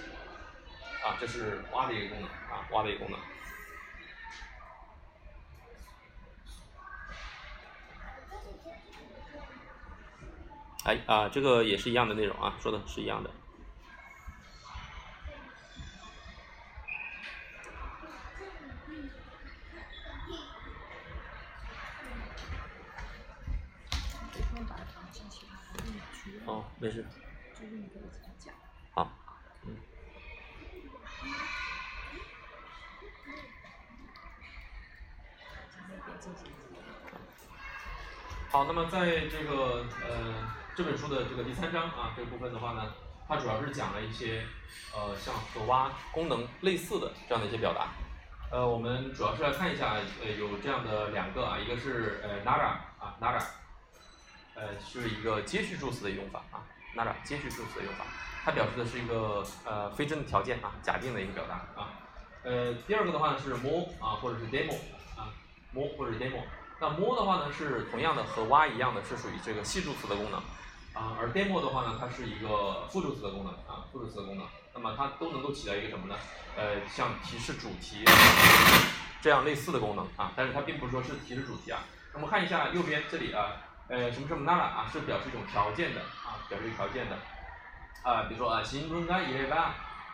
[1.04, 3.20] 啊，这是挖的一个功能啊，挖的一个功能。
[10.84, 13.30] 哎啊，这个也是一样的内容啊，说的是一样的。
[28.94, 29.10] 好。
[38.48, 42.94] 好，那么在这个呃这本书的这个第三章啊这部分的话呢，
[43.28, 44.46] 它主要是讲了一些
[44.94, 47.88] 呃像和挖功能类似的这样的一些表达。
[48.50, 53.42] 呃，我们主要是来看一下呃有这样的两个啊，一个是呃 nara 啊 nara，
[54.54, 56.62] 呃是一个接续助词的用法啊。
[56.96, 58.04] Nara 接续助词的用法，
[58.44, 61.90] 它表示的是一个呃非真的条件啊假定的一个表达啊。
[62.42, 64.74] 呃，第二个的话呢是 more 啊或者是 demo
[65.16, 65.30] 啊
[65.72, 66.40] more 或者 demo。
[66.80, 70.40] 那 more 的话呢是同样的和 why 一样的，是属于这个系助词的功能
[70.92, 74.46] 啊，而 demo 的话呢，它是一个副助词的功能啊，副助词的功能。
[74.74, 76.14] 那么它都能够起到一个什么呢？
[76.54, 78.04] 呃，像提示主题
[79.22, 81.80] 这样类似的功能啊，但是它并不是说是提示主题啊。
[82.12, 83.56] 我们看一下右边这里啊，
[83.88, 86.02] 呃，什么什么 nara 啊，是表示一种条件的，
[86.49, 87.15] 表示条件的
[88.03, 89.73] 啊，比如说啊，新闻がいれば，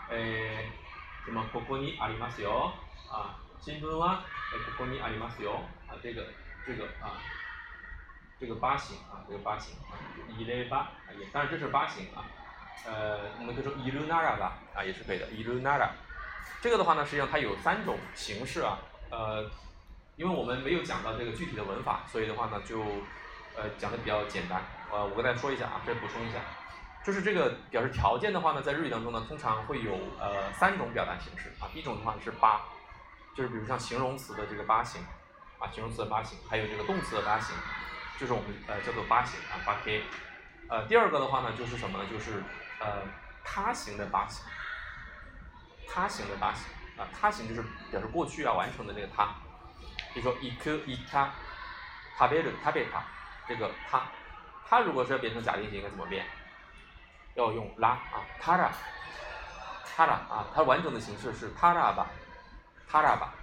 [0.10, 0.64] 呃，
[1.26, 2.72] 什么ここにありますよ
[3.12, 4.22] 啊，新聞は
[4.78, 6.24] ここにありますよ啊，这个。
[6.68, 7.16] 这个啊，
[8.38, 9.96] 这个八形啊，这个八形啊，
[10.38, 12.26] 一类八啊，也当然这是八形啊，
[12.86, 15.90] 呃，我们可以说伊鲁纳拉吧啊，也是可以的伊鲁纳拉。
[16.62, 19.50] 这个的话呢，实际上它有三种形式啊，呃，
[20.18, 22.82] 因为我们没有讲到这个具体的文法，所以的话呢，就
[23.56, 24.62] 呃讲的比较简单。
[24.92, 26.40] 呃，我跟大家说一下啊，再补充一下，
[27.04, 32.62] 就是这个表示条件的话呢，在日语当中呢，通常会有呃三种表达形式啊，一种的话是八，
[33.36, 35.02] 就是比如像形容词的这个八形。
[35.60, 37.56] 啊，形容词的八形，还有这个动词的八形，
[38.20, 40.04] 就是我们呃叫做八形啊，八 K。
[40.70, 42.06] 呃，第二个的话呢，就是什么呢？
[42.12, 42.44] 就是
[42.80, 43.02] 呃
[43.44, 44.46] 他形的八形，
[45.90, 49.34] 他形的八形啊，他形就是表示过去要完成的这个他。
[50.14, 51.32] 比如说一颗一他，
[52.20, 53.02] 食べる食べた，
[53.48, 54.04] 这个他，
[54.72, 56.26] 他如果是要变成假定型，应该怎么变？
[57.36, 58.70] 要用拉啊，他ら，
[59.84, 62.08] 他ら啊，它完整的形式是他ら吧，
[62.88, 63.34] 他ら吧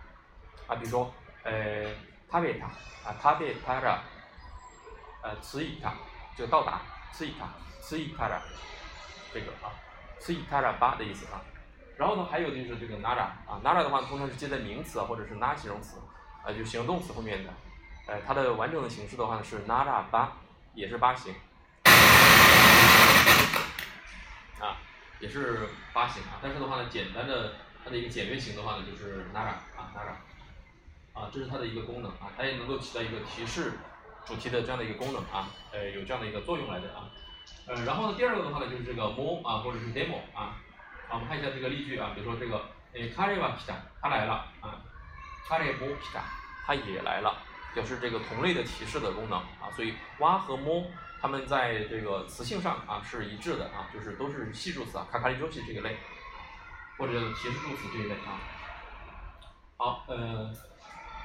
[0.67, 1.13] 啊，比如说
[1.45, 1.95] 呃。
[2.35, 2.65] 食べた
[3.07, 3.99] 啊，食べたら，
[5.23, 5.93] 呃，着いた，
[6.37, 6.81] 就到达，
[7.13, 7.47] 着いた，
[7.81, 8.41] 着いたら，
[9.33, 9.71] 这个啊，
[10.19, 11.41] 着いたらば的意思啊。
[11.97, 15.99] 然后呢，还有就是这个 nara 啊，nara 的话通常是接在名词啊或者是 na 形容词，
[16.45, 17.53] 啊，就形容动词后面的，
[18.09, 20.33] 呃，它的完整的形式的话呢是 nara 八，
[20.75, 21.35] 也是八形，
[24.61, 24.77] 啊，
[25.21, 26.39] 也是八形啊。
[26.43, 30.15] 但是的话呢，简单的它的一个简约型的话呢就是 nara 啊，nara。
[31.15, 33.75] 啊，这是它的一个功能啊，它也能够起到一个提示
[34.27, 37.07] 主题的这样的一个功能啊，呃，有这样的一个作用来的啊，
[37.69, 40.59] 呃，然后呢，第二个的话呢，就是这个 more 啊，或者是 demo 啊，
[41.09, 42.61] 啊，我们看一下这个例句啊，比如说这个，
[42.95, 44.83] 诶，彼は来た，他来了啊，
[45.49, 46.23] 彼も来た，
[46.67, 47.39] 他也来了，
[47.75, 50.87] 表示这个同类的提示的功能啊，所以哇和 more
[51.21, 55.97] 它们在这个词性上啊是一致的啊，就是都是系助词啊，卡卡利周系这一类，
[56.99, 58.39] 或者提示助词这一类啊，
[59.77, 60.53] 好，呃。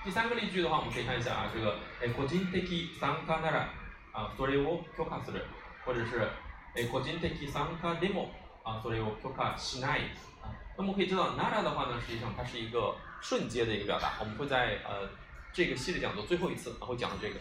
[0.02, 3.68] 第三个例句的话，我们可以看一下啊，这个诶，個人的参加なら
[4.14, 5.42] 啊，それを許可する，
[5.84, 6.26] 或者是
[6.74, 8.30] 诶，個人的参加でも
[8.64, 10.04] 啊，それを許可しない
[10.42, 10.56] 啊。
[10.78, 15.10] 那么可以知道なら的话呢，实际上它是一个瞬接的一个表达，我们会在呃
[15.55, 17.37] 这个系列讲座最后一次会讲到这个。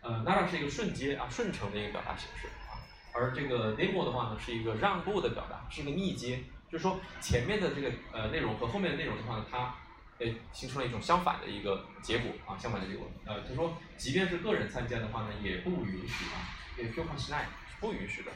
[0.00, 2.80] 呃，n a r a 是一个瞬接啊，顺承的一个表达形式啊，
[3.14, 6.42] 而这个 Nemo 的话呢，是一个让步的表达，是一个逆接，
[6.72, 9.74] 就是说前面的这个呃内容和后面的内容的话呢，它。
[10.20, 13.10] 诶，形成了一种相反的一个结果啊，相反的结果。
[13.24, 16.44] 呃，他说，即便是个人参加的话呢，也不允许啊，
[16.76, 18.30] 也 f u c a s n i 是不允许的，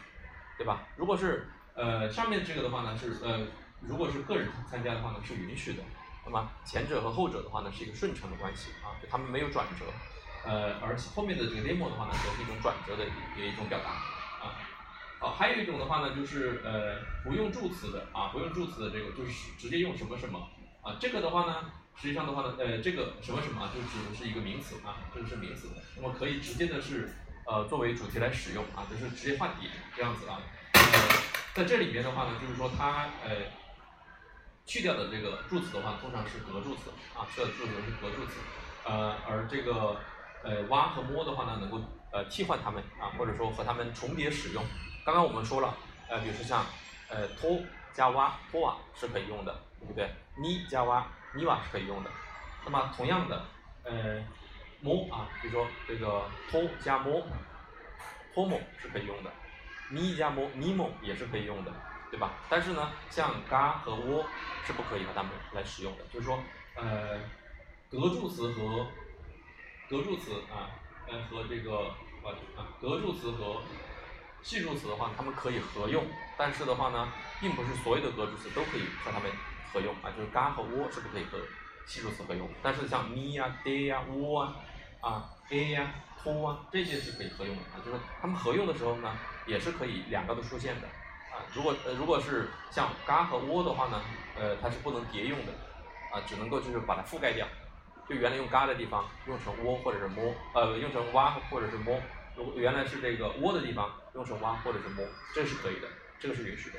[0.56, 0.86] 对吧？
[0.96, 3.46] 如果是呃上面这个的话呢，是呃
[3.82, 5.82] 如果是个人参加的话呢，是允许的。
[6.26, 9.84] 那么前者和后者的话呢，是一个顺承的关系啊，就他们没有转折。
[10.44, 14.60] 呃，而且后面的这个 demo 的话呢，则是一种转折的一一种表达啊。
[15.18, 20.48] 好，还有一种的话呢，就是呃不用助词的啊，不用助词的这个就是直接用什么什么。
[20.82, 27.14] 啊，这个的话呢，实际上的话呢，呃，这个什么什么啊，就指的是一个名词啊，这个是名词，那么可以直接的是
[27.46, 30.42] 呃作为主题来使用啊，就是直接换底这样子啊。
[30.74, 30.82] 呃，
[31.54, 33.30] 在这里面的话呢，就是说它呃
[34.66, 38.40] 去掉的这个助词的话，通常是格助词啊，去掉的助词是格助词，
[38.84, 40.00] 呃，而这个
[40.42, 44.64] 呃挖和摸的话呢，能够呃替换它们啊，或者说和它们重叠使用。
[45.04, 45.74] 刚刚我们说了，
[46.08, 46.64] 呃，比如说像
[47.08, 47.60] 呃托
[47.92, 49.54] 加挖托瓦是可以用的。
[49.84, 50.08] 对不对？
[50.36, 52.10] 你加哇，你哇是可以用的。
[52.64, 53.44] 那么同样的，
[53.82, 54.24] 呃，
[54.80, 57.22] 摸啊，比如说这个托加摸，
[58.32, 59.30] 托么是可以用的。
[59.90, 61.72] 你加么，你么也是可以用的，
[62.14, 62.30] 对吧？
[62.48, 64.24] 但是呢，像嘎和窝
[64.64, 66.04] 是不可以和它们来使用的。
[66.12, 66.38] 就是说，
[66.76, 67.18] 呃，
[67.90, 68.86] 格助词和
[69.90, 73.60] 格助词啊，呃和这个呃啊格助词和
[74.42, 76.04] 系助词的话，它们可以合用。
[76.38, 79.28] 但是的话呢，并不是所有的格助词都可以和它们。
[79.72, 81.36] 合用啊，就是嘎和窝是不可以和
[81.84, 82.48] 系助词合用。
[82.62, 84.54] 但是像咪呀、爹呀、窝啊，
[85.00, 90.86] 啊 a 呀、to 啊，这些是可以合用的啊，就是它们合用的时候呢，也是可以两个都出现的
[91.34, 91.42] 啊。
[91.52, 94.00] 如果呃如果是像嘎和窝的话呢，
[94.38, 95.52] 呃它是不能叠用的
[96.12, 97.46] 啊，只能够就是把它覆盖掉。
[98.08, 101.98] 就原来用嘎的地方用成窝或者是摸，呃用成蛙或者是摸。
[102.36, 105.88] 如果原来是这个窝的地方用成蛙或者是摸，这是可以的，
[106.20, 106.78] 这个是允许的。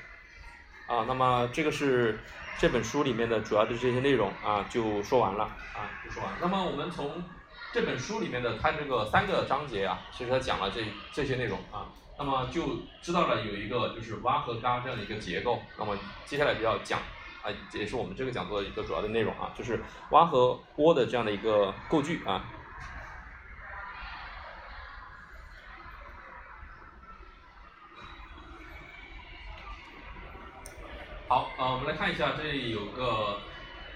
[0.88, 2.20] 啊，那么这个是
[2.60, 6.38] 这本书里面的主要的这些内容啊，就说完了啊，就说完了。
[6.40, 7.24] 那么我们从
[7.74, 15.62] 这本书里面的它这个三个章节啊，其实它讲了这这些内容啊，那么就知道了有一个就是蛙和嘎这样的一个结构。
[15.78, 17.00] 那么接下来就要讲
[17.42, 22.46] 啊，也是我们这个讲座的一个主要的内容啊，就是蛙和窝的这样的一个构句啊。
[31.28, 33.42] 好，呃，我们来看一下，这里有个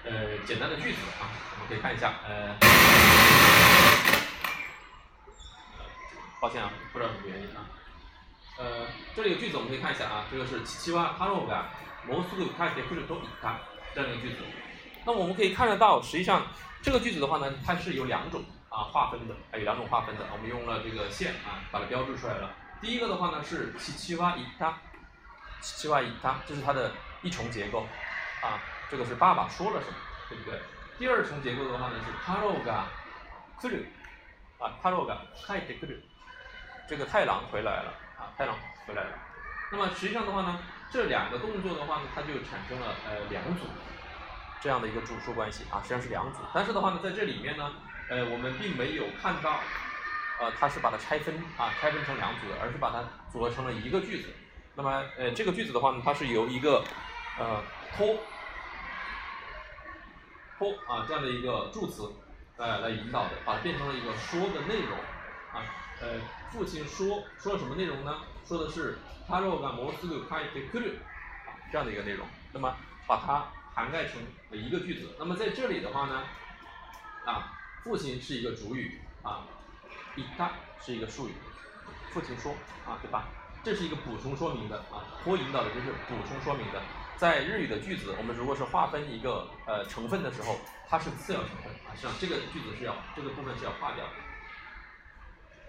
[0.04, 2.56] 呃简单的句子啊，我们可以看一下，呃，
[6.40, 7.64] 抱歉啊，不知道什么原因啊，
[8.59, 11.69] 呃，这里有句子我们可以看一下啊，这个是七七哇哈罗嘎
[12.07, 13.59] 摩苏鲁开铁库里多比卡
[13.93, 14.37] 这样一个句子，
[15.05, 16.47] 那么我们可以看得到，实际上
[16.81, 22.51] 这个句子的话呢，它是有两种啊划分的，还有两种划分的，我们用了这个线啊把它标注出来了。
[22.81, 24.77] 第一个的话呢是七七哇伊塔，
[25.61, 26.91] 七七哇伊塔，这是它的。
[27.23, 27.87] 一重结构，
[28.43, 29.95] 啊，这个是爸爸说了什么，
[30.29, 30.59] 对不对？
[30.99, 32.83] 第二重结构的话呢是太郎が
[33.63, 33.85] 来る，
[34.59, 36.01] 啊，太郎が帰ってくる，
[36.87, 38.54] 这个太郎回来了， 啊，太郎
[38.86, 39.10] 回来了。
[39.72, 43.64] 那么实际上的话呢，这两个动作的话呢，它就产生了呃两组
[44.60, 46.40] 这样的一个主数关系啊，实际上是两组。
[46.52, 47.72] 但是的话呢，在这里面呢，
[48.10, 49.60] 呃，我们并没有看到，
[50.38, 53.02] 呃，它是把它拆分啊，拆分成两组的，而是把它
[53.32, 54.28] 组合成了一个句子。
[54.74, 56.84] 那么呃，这个句子的话呢，它是由一个
[57.38, 57.62] 呃，
[57.96, 58.16] 托，
[60.58, 62.12] 托啊，这样的一个助词，
[62.56, 64.98] 呃，来引导的，把它变成了一个说的内容，
[65.52, 65.64] 啊，
[66.00, 66.08] 呃，
[66.51, 68.21] 父亲说说了什么内容呢？
[68.45, 70.97] 说的是他若干摩斯鲁开てくる，
[71.45, 72.27] 啊，这样的一个内容。
[72.53, 72.75] 那么
[73.07, 75.15] 把它涵盖成一个句子。
[75.19, 76.23] 那么在这里的话呢，
[77.25, 79.47] 啊，父亲是一个主语，啊，
[80.15, 81.33] いた是一个术语，
[82.11, 82.53] 父亲说，
[82.85, 83.27] 啊，对吧？
[83.63, 86.81] 这是一个补充说明的，啊，托引导的就是补充说明的。
[87.17, 94.11] 在日语的句子，我们如果是划分一个呃成分的时候，它是次要成分啊，实际上这个句子是要这个部分是要划掉的，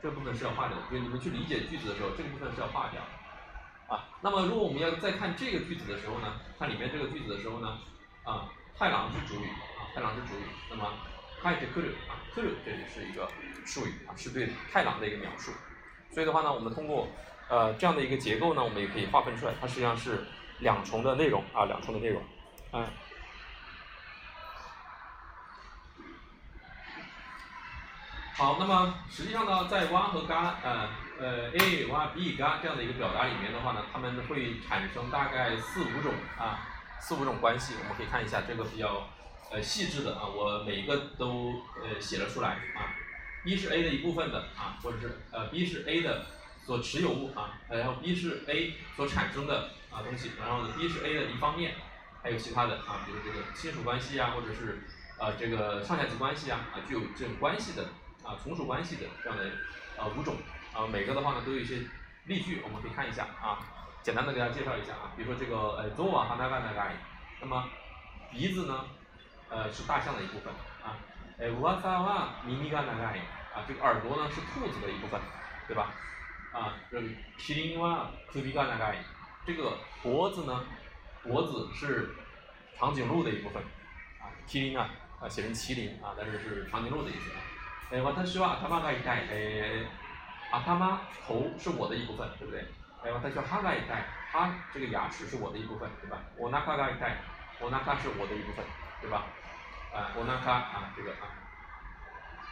[0.03, 0.83] 这个部分是要划掉的。
[0.91, 4.09] 就你们去理解句子的时候，这个部分是要划掉的啊。
[4.21, 7.79] 那么如果我们要再看这个句子的时候呢，看里面这个句子的时候呢，
[8.25, 10.93] 啊，太郎是主语啊，太郎是主语，那么
[11.43, 13.29] 太てくる啊，くる这里是一个
[13.65, 15.53] 术语啊，是对太郎的一个描述。
[16.11, 17.09] 所以的话呢，我们通过
[17.49, 20.25] 呃这样的一个结构呢，我们也可以划分出来，它实际上是。
[20.61, 22.23] 两重的内容啊，两重的内容，
[22.73, 22.83] 嗯，
[28.34, 30.90] 好，那么实际上呢，在蛙和嘎，呃
[31.20, 36.68] 呃 a 蛙 b 嘎这样的一个表达里面的话呢，它们会产生大概四五种啊，
[37.00, 39.08] 四五种关系，我们可以看一下这个比较
[39.52, 42.96] 呃细致的啊，我每一个都呃写了出来啊
[43.44, 46.26] ，b 是 a 的一部分的啊，或者是呃 b 是 a 的
[46.66, 49.70] 所持有物啊，然后 b 是 a 所产生的。
[49.92, 51.76] 啊东西，然后呢，B 是 A 的一方面，
[52.24, 54.84] 还有其他的啊，比如这个亲属关系啊，或者是
[55.20, 57.90] 啊这个上下级关系啊，啊具有这种关系的
[58.24, 59.52] 啊从属关系的这样的
[59.98, 60.36] 呃五种
[60.74, 61.80] 啊，每个的话呢都有一些
[62.26, 63.60] 例句，我们可以看一下啊，
[64.02, 66.92] 简单的给大家介绍一下啊，比如说这个呃左瓦哈那嘎那嘎，
[67.42, 67.70] 那么
[68.32, 68.86] 鼻子呢
[69.50, 70.54] 呃是大象的一部分
[70.84, 70.98] 啊，
[71.40, 73.14] 哎瓦萨瓦咪咪嘎那嘎
[73.54, 75.20] 啊这个耳朵呢是兔子的一部分，
[75.68, 75.94] 对吧？
[76.54, 77.08] 啊这个
[77.38, 78.94] 麒麟哇科比嘎那嘎。
[79.44, 80.64] 这个脖子呢，
[81.24, 82.14] 脖子是
[82.78, 83.60] 长颈鹿的一部分，
[84.20, 84.88] 啊，麒麟啊，
[85.20, 87.42] 啊，写成麒麟啊，但是是长颈鹿的意思啊。
[87.92, 89.86] 哎，我他说啊，他妈个一代，哎，
[90.52, 92.66] 啊他妈头是我的一部分，对不对？
[93.04, 96.18] 哎，我他说哈个一代，哈这个牙齿是我的一部分，对吧？
[96.38, 97.18] 我那卡个一代，
[97.60, 98.66] 我那卡是我的一部分，
[99.02, 99.24] 对吧？
[99.94, 101.26] 啊，我那卡啊，这个啊，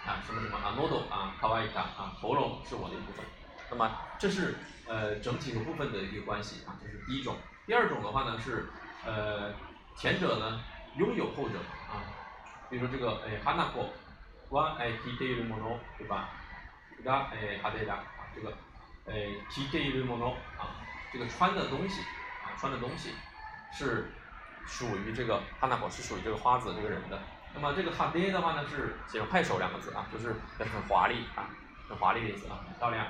[0.05, 3.25] 啊什么什么啊，model 啊，卡哇伊卡啊，喉咙是我的一部分。
[3.69, 4.55] 那么这是。
[4.91, 7.37] 呃，整体和部分的一个关系啊，这是第一种。
[7.67, 8.71] 第二种的话呢是，
[9.05, 9.53] 呃，
[9.95, 10.63] 前者呢
[10.95, 12.01] 拥有后者啊，
[12.71, 13.85] 比如说这个哎哈纳コ
[14.50, 16.28] は哎着ているもの对吧？
[17.04, 18.52] が哎哈デラ啊，这个
[19.06, 20.80] 哎着ているもの啊，
[21.12, 22.00] 这个穿的东西
[22.42, 23.10] 啊，穿的东西
[23.72, 24.10] 是
[24.66, 27.18] 属于这个哈纳コ是属于这个花子这个人的。
[27.54, 31.50] 那么这个哈デ的话呢是写成派手两个字啊，就是很华丽啊，
[31.88, 33.06] 很华丽的意思啊，很漂亮。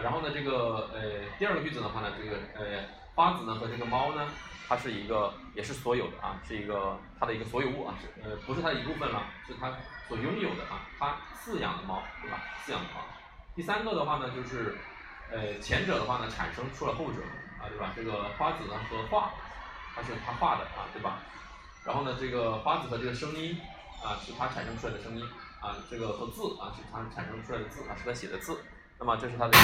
[0.00, 4.28] 然后呢，这个呃第二个句子的话呢，这个呃 花子呢和这个猫呢，
[4.68, 9.70] 它是一个也是所有的啊，是一个它的一个所有物啊，是呃不是它的一部分了，是它
[10.13, 12.39] 所拥有的啊，它饲养的猫，对吧？
[12.63, 13.01] 饲养的猫。
[13.55, 14.77] 第三个的话呢，就是
[15.31, 17.19] 呃前者的话呢产生出了后者
[17.59, 17.91] 啊，对吧？
[17.95, 19.31] 这个花子呢和画，
[19.95, 21.17] 它是他画的啊，对吧？
[21.83, 23.59] 然后呢，这个花子和这个声音
[24.03, 25.27] 啊，是它产生出来的声音
[25.59, 28.63] 啊，这个和字啊，是它产生出来的字啊，是它写的字。
[28.99, 29.57] 那么这是它的，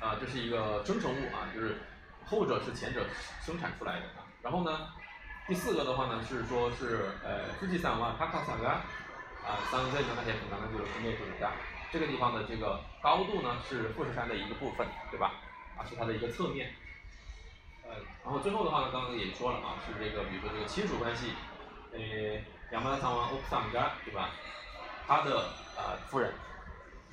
[0.00, 1.80] 啊，这是一个生成物啊，就是
[2.26, 3.06] 后者是前者
[3.42, 4.28] 生产出来的啊。
[4.42, 4.88] 然后呢，
[5.48, 8.84] 第四个的话呢是说是呃，富士山哇，塔卡山啊，
[9.42, 11.52] 啊，三在那些平常的就是面积大，
[11.90, 15.32] 这个地方的这个高度呢是富士山的一个部分，对吧？
[15.78, 16.74] 啊，是它的一个侧面。
[17.82, 21.32] 呃，然后最后的话呢，刚刚也说了啊，是这个比如说这个亲属关系，
[21.94, 21.98] 呃，
[22.72, 24.28] 亚麻桑哇，奥克桑嘎，对吧？
[25.06, 26.30] 他的呃夫人，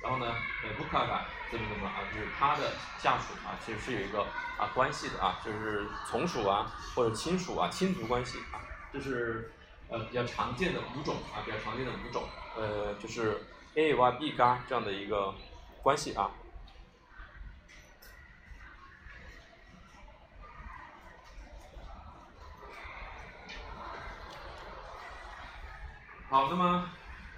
[0.06, 9.50] 然后呢，呃布卡嘎这边的么啊，就是他的下属啊，其实是有一个啊关系的啊，就是从属啊或者亲属啊亲族关系啊，这是
[9.88, 12.22] 呃比较常见的五种啊，比较常见的五种，
[12.54, 15.34] 呃就是 A 哇 B 嘎这样的一个
[15.82, 16.30] 关系啊。
[26.28, 26.90] 好，那么。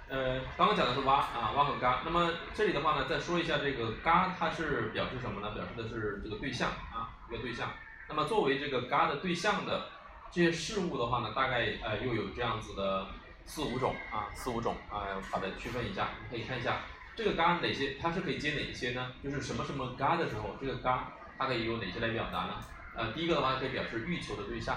[0.09, 2.01] 呃，刚刚讲的是蛙啊，蛙和嘎。
[2.03, 5.51] 那么这里的话呢，再说一下这个嘎，它是表示什么呢？
[5.51, 7.69] 表示的是这个对象啊，一个对象。
[8.07, 9.89] 那么作为这个嘎的对象的
[10.31, 13.05] 这些事物的话呢，大概呃又有这样子的
[13.45, 16.07] 四五种啊，四五种啊，把它区分一下。
[16.23, 16.81] 你可以看一下
[17.15, 19.13] 这个嘎哪些，它是可以接哪些呢？
[19.23, 22.55] 就是什么什么嘎的时候，这个嘎它可以有哪些来表达呢？
[22.95, 24.75] 呃，第一个的话可以表示欲求的对象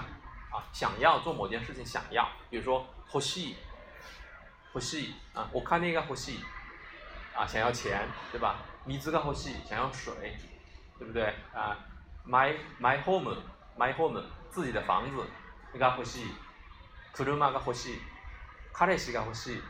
[0.51, 3.19] 啊，想要做某件事情，想要，比如说呼
[4.73, 4.73] 吸。
[4.73, 6.39] 呼吸啊，我看那个呼吸
[7.35, 8.57] 啊，想要钱，对吧？
[8.85, 10.35] 米子个呼吸，想要水，
[10.97, 11.77] 对不对啊
[12.27, 13.37] ？my my home
[13.77, 14.19] my home
[14.49, 15.23] 自己的房子，
[15.73, 16.27] 那个呼吸，
[17.13, 17.99] 车个呼吸，
[18.73, 19.61] 卡列西个呼吸，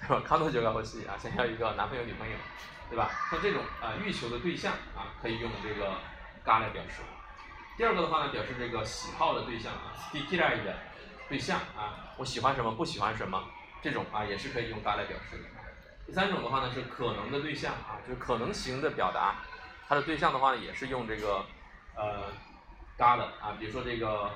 [0.00, 0.20] 对吧？
[0.26, 2.36] 卡多久个呼吸啊，想要一个男朋友女朋友，
[2.90, 3.08] 对吧？
[3.30, 5.94] 像这种啊欲求的对象啊，可以用这个
[6.44, 7.02] 嘎来表示。
[7.76, 10.76] 第二个的话呢，表示这个喜好的对象啊 s t i k i l a 的
[11.28, 13.42] 对象啊，我喜欢什么，不喜欢什么。
[13.84, 15.44] 这种啊也是可以用嘎来表示的。
[16.06, 19.42] 第三种的话呢是可能的对象啊，就是可能型的表达，
[19.86, 21.44] 它的对象的话呢也是用这个
[21.94, 22.32] 呃
[22.96, 24.30] 嘎的啊，比如说这个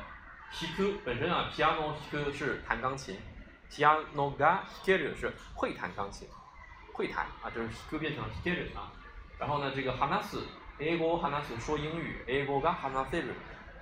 [0.53, 3.19] pq 本身啊，piano hiku 是弹钢琴
[3.71, 6.29] ，piano ga hikeru 是会弹钢琴，
[6.93, 8.93] 会弹啊，就是 hiku 变成 pq 啊。
[9.39, 10.43] 然后呢这个 hanasu
[10.79, 13.25] eigo hanas 说英语，eigo ga hanas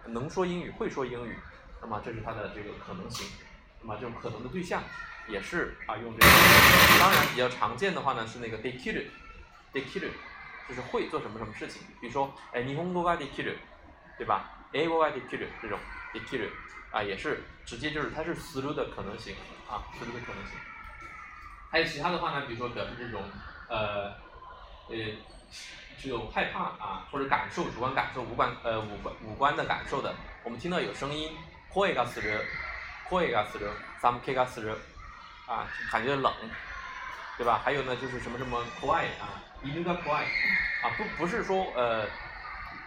[0.06, 1.36] 能说英语，会说英语，
[1.80, 3.26] 那么这是它的这个可能型，
[3.80, 4.82] 那么这种可能的对象。
[5.28, 6.26] 也是啊，用这个。
[7.00, 10.08] 当然比较常见的话呢是那个 dekiru，dekiru，
[10.68, 11.82] 就是会做什么什么事情。
[12.00, 13.56] 比如说，哎，霓虹 ga dekiru，
[14.16, 15.80] 对吧？a go ga dekiru 这种
[16.14, 16.48] dekiru
[16.92, 19.34] 啊，也是直接就是它是 through 的可能性
[19.68, 20.56] 啊，through 的可能性。
[21.72, 23.20] 还有其他的话呢，比如说表示这种
[23.68, 24.14] 呃
[24.86, 24.96] 呃
[25.98, 30.14] 只有害怕啊或者感受主观感受无关呃五官五官的感受的，
[30.44, 31.36] 我们听到有声音
[33.08, 33.66] ，koi ga suru，koi ga
[34.00, 34.74] suru，some k ga suru。
[35.46, 36.34] 啊，感觉冷，
[37.38, 37.60] 对吧？
[37.62, 40.26] 还有呢，就是什么什么 quiet 啊，inuga quiet
[40.82, 42.04] 啊，不不是说呃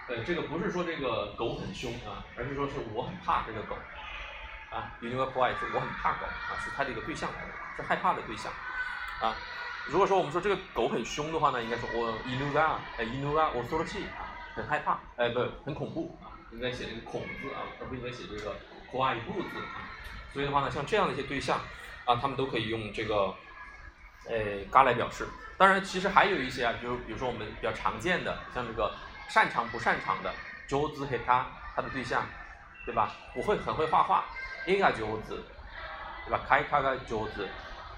[0.09, 3.77] 呃这个不是说这个狗很凶啊，而是说是我很怕这个狗
[4.69, 7.29] 啊，inuga quiet 是我很怕狗啊，是它的一个对象，
[7.77, 8.51] 是害怕的对象
[9.21, 9.33] 啊。
[9.87, 18.53] 如果说我们说这个狗很凶的话呢，应该说我 inuga 哎 inuga 我说了气啊，很害怕哎不很恐怖啊，应该写这个恐字啊，而不应该写这个
[18.91, 19.88] quiet 字啊。
[20.33, 21.59] 所以的话呢，像这样的一些对象。
[22.05, 23.35] 啊，他们都可以用这个，
[24.27, 25.27] 呃，嘎来表示。
[25.59, 28.91] 当然，其实还有一些啊，比如比如说我们比较常见的，像这个
[29.27, 30.33] 擅长不擅长的，
[30.67, 32.25] 九子黑他，他的对象，
[32.83, 33.11] 对吧？
[33.35, 34.25] 我会很会画画，
[34.65, 35.43] 一个九子，
[36.25, 36.41] 对吧？
[36.49, 37.47] 开开个九子，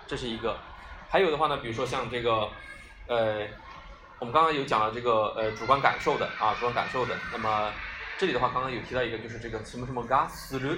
[0.05, 0.59] 这是一个。
[1.09, 2.49] 还有的话呢，比如说像这个，
[3.07, 3.47] 呃，
[4.19, 7.15] 我们刚刚有讲了这个呃主观感受的啊，主观感受的。
[7.31, 7.71] 那么
[8.17, 10.75] 这里的话，刚刚有提到一个，就是这个什么什么嘎思路，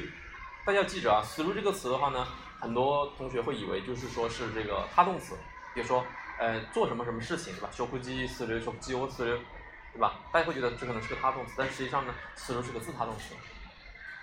[0.65, 2.25] 大家要记着啊，思路这个词的话呢。
[2.63, 5.35] 很多同学会以为就是说是这个他动词，
[5.73, 6.01] 比如说，
[6.39, 7.67] 呃，做什么什么事情，对吧？
[7.73, 9.37] 修呼机死流，修机我死流，
[9.91, 10.13] 对吧？
[10.31, 13.35] 大家会觉得这可能是个他动词，但实际上呢，死流是个自他动词，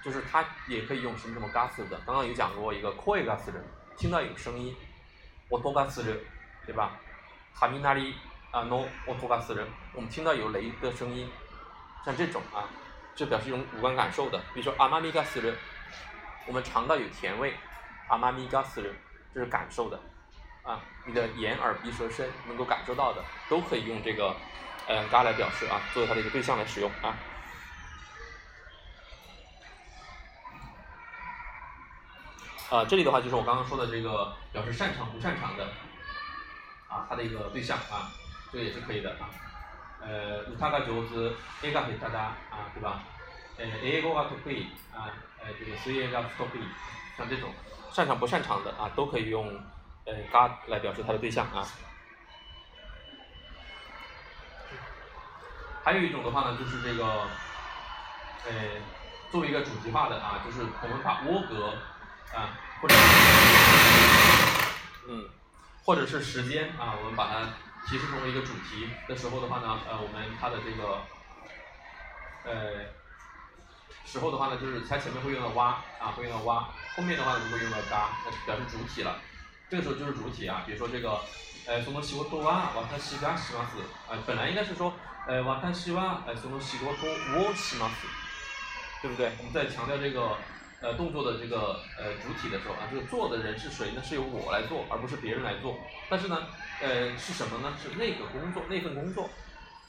[0.03, 2.01] 就是它也可以用什么什么嘎死的。
[2.07, 3.61] 刚刚有讲过一个 koi 嘎死流，
[3.99, 4.75] 听到有声音，
[5.51, 6.17] 我托嘎死流，
[6.65, 6.93] 对吧？
[7.53, 8.15] 哈米那里
[8.53, 9.63] 啊，no 我托嘎死流，
[9.93, 11.29] 我们听到有雷的声音，
[12.07, 12.65] 像这种啊，
[13.15, 14.39] 就表示一种五官感受的。
[14.55, 15.53] 比如说阿玛米嘎死流，
[16.48, 17.54] 我们尝到有甜味。
[18.08, 18.84] 阿玛米嘎斯
[19.34, 20.00] 这是感受的，
[20.64, 24.36] 啊，你的眼耳鼻舌身能够感受到的，都可以用这个，
[24.88, 27.18] 呃嘎来表示啊，作为它的一个对象来使用啊。
[32.70, 35.66] 啊，这里的话就是我刚刚说的这个表示擅长不擅长的
[36.88, 38.12] 啊，它的一个对象啊，
[38.52, 39.30] 这个也是可以的啊。
[40.02, 42.20] 呃，他が上手、英語が下手だ
[42.52, 43.02] 啊，对吧？
[43.58, 45.10] 呃，英語が得意啊，
[45.43, 46.65] 呃，这个水泳が不得意，
[47.17, 47.51] 像这种
[47.93, 49.47] 擅长不擅长的啊，都可以用
[50.05, 51.67] 呃嘎来表示它的对象啊。
[55.83, 57.05] 还有一种的话呢，就是这个
[58.47, 58.53] 呃，
[59.31, 61.75] 作为一个主题化的啊，就是我们把窝格
[62.37, 63.01] 啊，或者是
[65.09, 65.29] 嗯，
[65.85, 67.41] 或者是时间啊，我们把它
[67.89, 71.03] 提示成为一个主题的时候的话呢，呃，我们它的这个
[72.45, 72.85] 呃
[74.04, 78.10] 时候的话呢，就是它前面会用到哇啊，会用到哇，后面的话呢就会用到嘎，
[78.46, 79.18] 表示主体了。
[79.70, 81.20] 这个时候就是主体啊，比如说这个
[81.66, 83.82] 呃，その仕事は私がします。
[84.08, 84.94] 啊，本来应该是说
[85.28, 88.08] 呃，私は呃その仕事をします，
[89.02, 89.32] 对不对？
[89.40, 90.38] 我们在强调这个。
[90.82, 94.04] 呃，动作的这个呃主体的时候啊，这个做的人是谁呢？
[94.04, 95.80] 是由我来做，而不是别人来做。
[96.10, 96.38] 但是呢，
[96.82, 97.74] 呃，是什么呢？
[97.82, 99.30] 是那个工作，那份工作，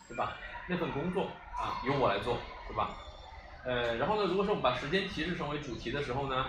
[0.09, 0.39] 对吧？
[0.68, 1.24] 那份工作
[1.59, 2.97] 啊，由我来做，对吧？
[3.64, 6.47] 呃，然后呢，如果说我们把时间提示成为主题的时候呢，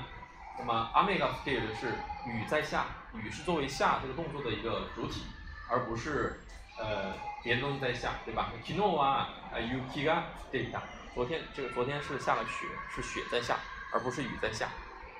[0.58, 1.88] 那么阿美 a scale 是
[2.26, 5.22] 雨在下，雨是作为下这个动作的一个主体，
[5.68, 6.40] 而不是
[6.78, 9.26] 呃别的东西在下，对吧？Kino wa
[9.60, 10.80] yuki ga data，
[11.14, 13.56] 昨天这个昨天是下了雪，是雪在下。
[13.94, 14.70] 而不是雨在下，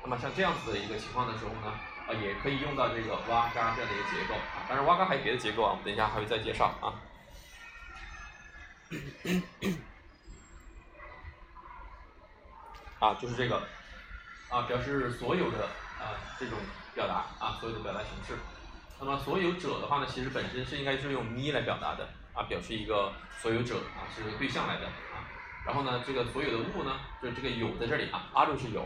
[0.03, 1.75] 那么像这样子的一个情况的时候呢，
[2.09, 4.65] 啊，也可以用到这个哇嘎这样的一个结构啊。
[4.67, 6.97] 当然哇嘎还有别的结构啊，我们等一下还会再介绍啊。
[13.03, 13.61] 啊，就是这个
[14.49, 15.65] 啊，表示所有的
[15.99, 16.57] 啊这种
[16.95, 18.41] 表达啊，所有的表达形式。
[19.01, 25.27] 那么所有者的话呢，其实本身是应该是用咪来表达的啊，表示一个所有者啊，是对象来的啊。
[25.67, 28.83] 然后呢，这个所有的物呢，就是这个有在这里啊，阿鲁是有，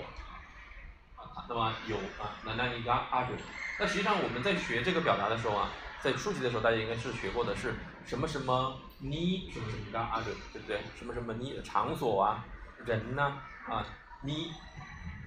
[1.16, 3.34] 啊，那么有啊，那那一个阿鲁，
[3.78, 5.68] 那实际上我们在学这个表达的时候啊，
[6.00, 7.74] 在初级的时候大家应该是学过的是
[8.06, 10.80] 什么什么你什么什么的阿鲁，对不对？
[10.98, 12.42] 什么什么你场所啊，
[12.86, 13.38] 人呢
[13.68, 13.84] 啊，
[14.22, 14.52] 你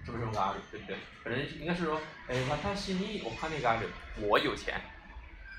[0.05, 0.97] 什么什么的阿鲁，对不对？
[1.23, 3.87] 反正应该是说，哎，我他是你，我看那个阿鲁，
[4.27, 4.79] 我有钱，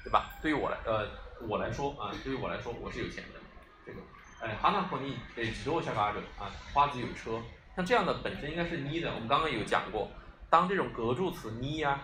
[0.05, 0.31] 对吧？
[0.43, 1.09] 对于我来，呃，
[1.49, 3.41] 我来说啊，对于我来说，我是有钱的，
[3.87, 4.01] 这个。
[4.41, 7.43] 哎，哈纳可尼对自动下嘎着啊，花子有车，
[7.76, 9.12] 像这样的本身应该是你的。
[9.14, 10.11] 我们刚刚有讲过，
[10.49, 12.01] 当这种格助词你呀，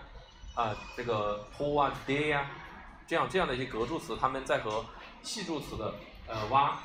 [0.53, 2.47] 啊，这个托啊、爹呀，
[3.07, 4.85] 这样这样的一些格助词，它们在和
[5.23, 5.95] 系助词的
[6.27, 6.77] 呃哇、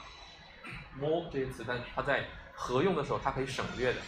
[0.99, 2.25] 摸这些词，在它在
[2.55, 4.01] 合用的时候，它可以省略的，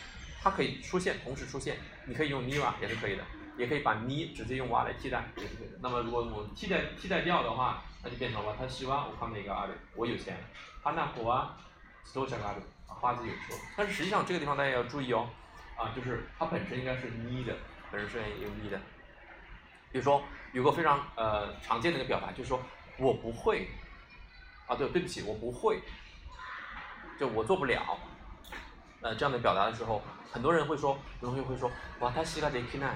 [0.45, 3.25] 它可以出现同时出现，你可以用你哇也是可以的，
[3.57, 5.79] 也可以把 ni 直接用哇来替代也是可以的。
[5.81, 10.37] 那么如果我替代替代掉的话，那就变成了他希望我看那个阿瑞，我有钱。
[10.83, 11.57] 他那国啊，
[12.13, 15.31] 都想干的，花子有车，但是实际上这个地方大家要注意哦，
[15.79, 17.57] 啊，就是它本身应该是 ni 的，
[17.91, 18.79] 本身是有你的。
[19.91, 20.23] 比如说
[20.53, 22.61] 有个非常呃常见的一个表达，就是说
[22.99, 23.67] 我不会，
[24.67, 25.81] 啊对，对不起，我不会，
[27.19, 27.99] 就我做不了，
[29.04, 32.94] 呃这样的表达的时候，很多人会说，有同学会说，哇他西ができない，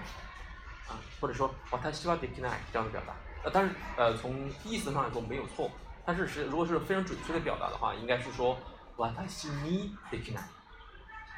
[0.88, 5.72] 啊，或者说哇他西ができない这样的表达，呃但是呃从意思上来说没有错。
[6.06, 8.60] 但是是如果是非常准确的表达的话，应该是说，
[8.98, 10.42] 哇，他西尼得去哪，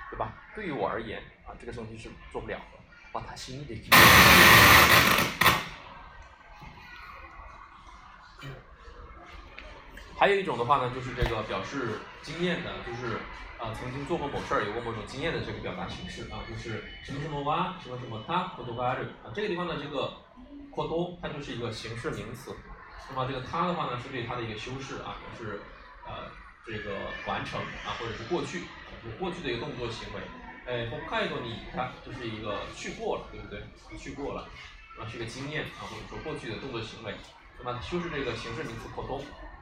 [0.09, 0.33] 对吧？
[0.55, 2.79] 对于我而言，啊，这个东西是做不了的，
[3.11, 3.97] 哇，他西尼得去哪。
[10.17, 13.19] 还有一种的话呢，就是这个表示经验的，就是
[13.60, 20.14] 啊，曾经做过某事儿，有过某种经验的这个表达形式啊，就是什么什么哇，什么什么他，或多或少啊，这个地方的这个
[20.72, 22.56] 或多，它就是一个形式名词。
[23.10, 25.60] 那么这个他的话呢，是对它的一个修饰啊，是
[26.06, 26.32] 呃
[26.64, 26.96] 这个
[27.26, 28.60] 完成啊，或者是过去，
[29.04, 30.20] 就过去的一个动作行为。
[30.64, 33.60] 哎，从看一个你看，就是一个去过了，对不对？
[33.98, 34.48] 去过了，
[34.96, 37.12] 啊，是一个经验啊，或者说过去的动作行为。
[37.58, 39.20] 那么修饰这个形式名词活动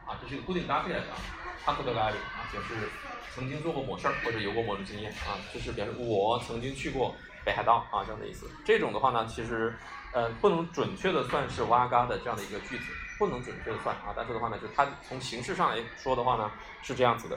[0.09, 1.17] 啊，这是一个固定搭配来的啊。
[1.65, 2.89] 他可得来了啊，表示
[3.35, 8.51] 曾经做过某事儿或者有过某种经验啊，就是表示我曾经去过北海道啊这样的意思。
[8.65, 9.77] 这种的话呢，其实
[10.13, 12.85] 呃不能准确的算是哇嘎的这样的一个句子。
[13.19, 16.49] 不能准确的算啊，但是的话呢，就它从形式上来说的话呢，
[16.83, 17.37] 是这样子的。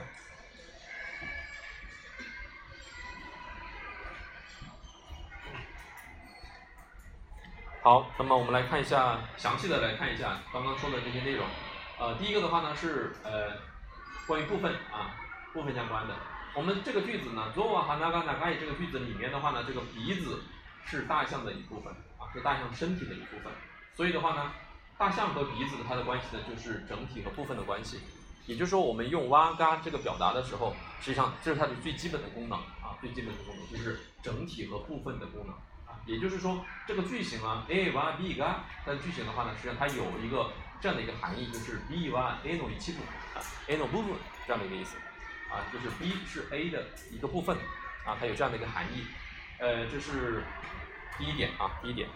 [7.82, 11.44] 好，那么我们来看一下详细的来看一下刚刚说的这些内容。
[12.02, 13.52] 呃，第一个的话呢是呃
[14.26, 15.14] 关于部分啊
[15.52, 16.14] 部分相关的。
[16.52, 20.42] 我们这个句子呢，做啊哈那嘎那嘎这个句子里面的话呢，这个鼻子
[20.84, 23.52] 是大象的一部分啊，是大象身体的一部分，
[23.94, 24.50] 所以的话呢。
[24.98, 27.98] 大象和鼻子它的关系呢，就是整体和部分的关系。
[28.46, 35.54] 也就是说，我们用哇嘎这个表达的时候，实际上这是它的最基本的功能啊，最基本的功能就是整体和部分的功能
[35.86, 35.98] 啊。
[36.06, 40.52] 也就是说，这个句型啊，a 哇 b 嘎，它的句型的话呢，实际上它有一个
[40.82, 43.02] 这样的一个含义，就是 b 哇 a no 一起部
[43.34, 44.12] 啊，a no 部分
[44.46, 44.96] 这样的一个意思
[45.48, 47.56] 啊，就是 b 是 a 的一个部分
[48.04, 49.06] 啊，它有这样的一个含义。
[49.60, 50.42] 呃，这是
[51.16, 52.08] 第一点啊，第一点。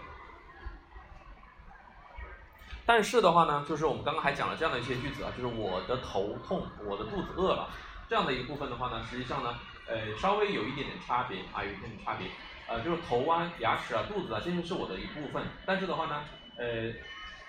[2.84, 7.70] 但是的话呢，就是我们刚刚还讲了这样的一些句子啊，就是我的头痛，我的肚子饿了，
[8.08, 9.56] 这样的一个部分的话呢，实际上呢，
[9.86, 12.26] 呃，稍微有一点点差别啊，有一点点差别，
[12.66, 16.24] 呃，就是头啊、牙齿啊、肚子啊，这些是我的一部分，但是的话呢，
[16.58, 16.92] 呃，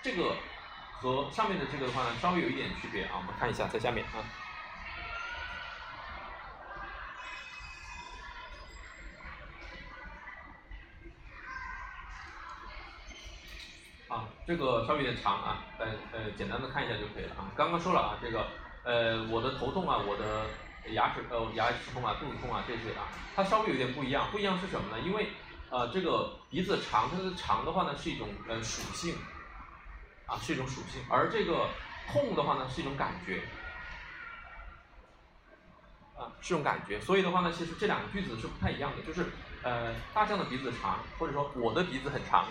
[0.00, 0.36] 这个
[1.00, 4.18] 和上面的这个的话呢，稍微有一点区别啊，我们看一下在下面啊。
[14.08, 17.46] 啊，这个稍微有点长啊，呃呃，简单的看一下就可以了啊。
[17.54, 18.48] 刚刚说了啊，这个
[18.82, 20.46] 呃，我的头痛啊，我的
[20.92, 24.28] 牙齿呃牙齿痛啊，肚子痛啊这些啊，它稍微有点不一样。
[24.32, 25.00] 不一样是什么呢？
[25.04, 25.28] 因为
[25.70, 29.14] 呃这个鼻子长，它的长的话呢是一种呃属性，
[30.28, 31.68] 啊是一种属性，而这个
[32.12, 33.42] 痛的话呢是一种感觉，
[36.16, 37.00] 啊是一种感觉。
[37.00, 39.26] 所以的话呢，其实这两个句子是不太一样的，就是
[39.64, 42.44] 呃大象的鼻子长，或者说我的鼻子很长。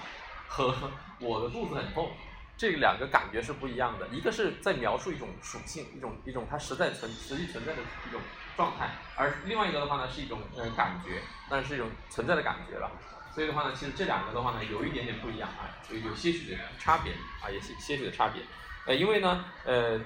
[0.50, 0.74] 和
[1.20, 2.10] 我的肚子很痛，
[2.56, 4.08] 这两个感觉是不一样的。
[4.08, 8.22] 一个是在描述一种属性，一种一种它实在存实际存在的一种
[8.56, 12.90] 状态，而另外一个的话呢是一种呃感觉，但是一种存在的感觉了。
[13.38, 18.42] 所以的话呢，其实这两个的话呢有一点点不一样啊，有有些许的差别啊，有些些许的差别。
[18.88, 20.02] 呃，因为呢，呃，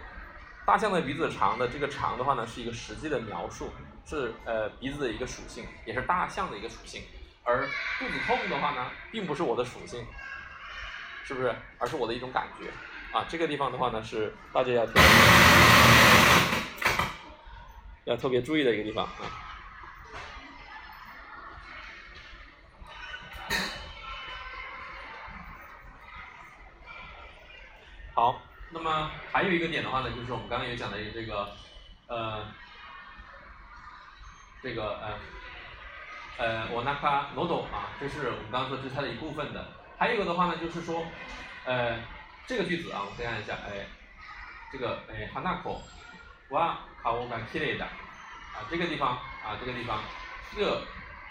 [0.66, 3.72] 大象的鼻子长的这个长的话呢是一个实际的描述，
[4.06, 7.04] 是呃鼻子的一个属性，也是大象的一个属性。
[7.44, 7.66] 而
[8.00, 10.06] 肚子痛的话呢，并不是我的属性。
[11.24, 11.56] 是不是？
[11.78, 12.70] 而是我的一种感觉
[13.18, 13.26] 啊！
[13.30, 15.04] 这个地方的话呢，是大家要特别
[18.04, 19.51] 要特别注意的一个地方啊。
[28.22, 31.50] 好，那么还有一个点的话呢，就是我们刚刚有讲的这个
[32.06, 32.46] 呃
[34.62, 35.18] 这个呃
[36.38, 39.66] 呃我那卡罗斗啊，这是我们刚刚说这是它的一部分的。
[39.98, 41.04] 还有一个的话呢，就是说，
[41.66, 41.98] 呃，
[42.46, 43.88] 这个句子啊，我们看一下，哎，
[44.72, 45.82] 这个哎，哈纳口，
[46.50, 49.14] 哇，卡欧干 kile 的，啊，这个地方
[49.44, 50.00] 啊，这个地方，
[50.56, 50.84] 这个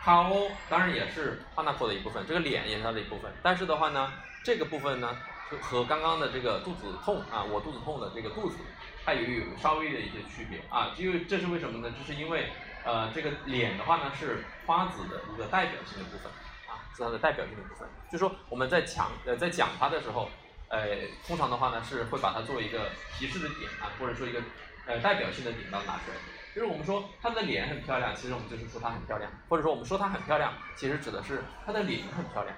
[0.02, 4.12] 卡欧当然也是哈纳口的一部分，这个脸也是它的一部分，但是的话呢，
[4.42, 5.16] 这个部分呢，
[5.60, 8.56] 和刚刚的这个肚子痛啊，我肚子痛的这个肚子，
[9.04, 11.94] 它有有稍微的一些区别啊，因为这是为什么呢？
[11.98, 12.50] 这是因为
[12.84, 16.30] 呃，这个脸的话呢，是花子的一个代表性的部分
[16.68, 16.86] 啊。
[16.96, 20.28] 是它的代表性的部分，就说我们在讲呃在讲它的时候，
[20.68, 24.40] 呃通常的话呢是会把它作为一个提示的点啊，或者说一个
[24.86, 26.16] 呃代表性的点到拿出来。
[26.52, 32.56] 就是我们说她的脸很漂亮，其实我们就是说她很漂亮，或者说我们说她很漂亮，其实指的是她的脸很漂亮，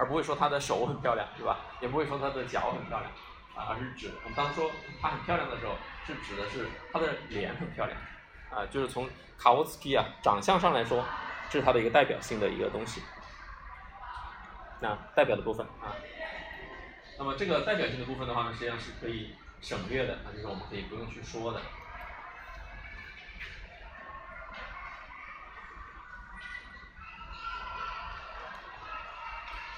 [0.00, 1.58] 而不会说她的手很漂亮，对吧？
[1.78, 3.12] 也不会说她的脚很漂亮
[3.54, 5.74] 啊，而是指我们当说她很漂亮的时候，
[6.06, 7.98] 是指的是她的脸很漂亮
[8.50, 9.06] 啊，就是从
[9.38, 11.04] 卡沃斯基啊长相上来说，
[11.50, 13.02] 这是它的一个代表性的一个东西。
[14.80, 15.92] 那代表的部分啊，
[17.18, 21.60] 那么这个代表性的部分的话呢，实际上是可以省略的，那就是我们可以不用去说的。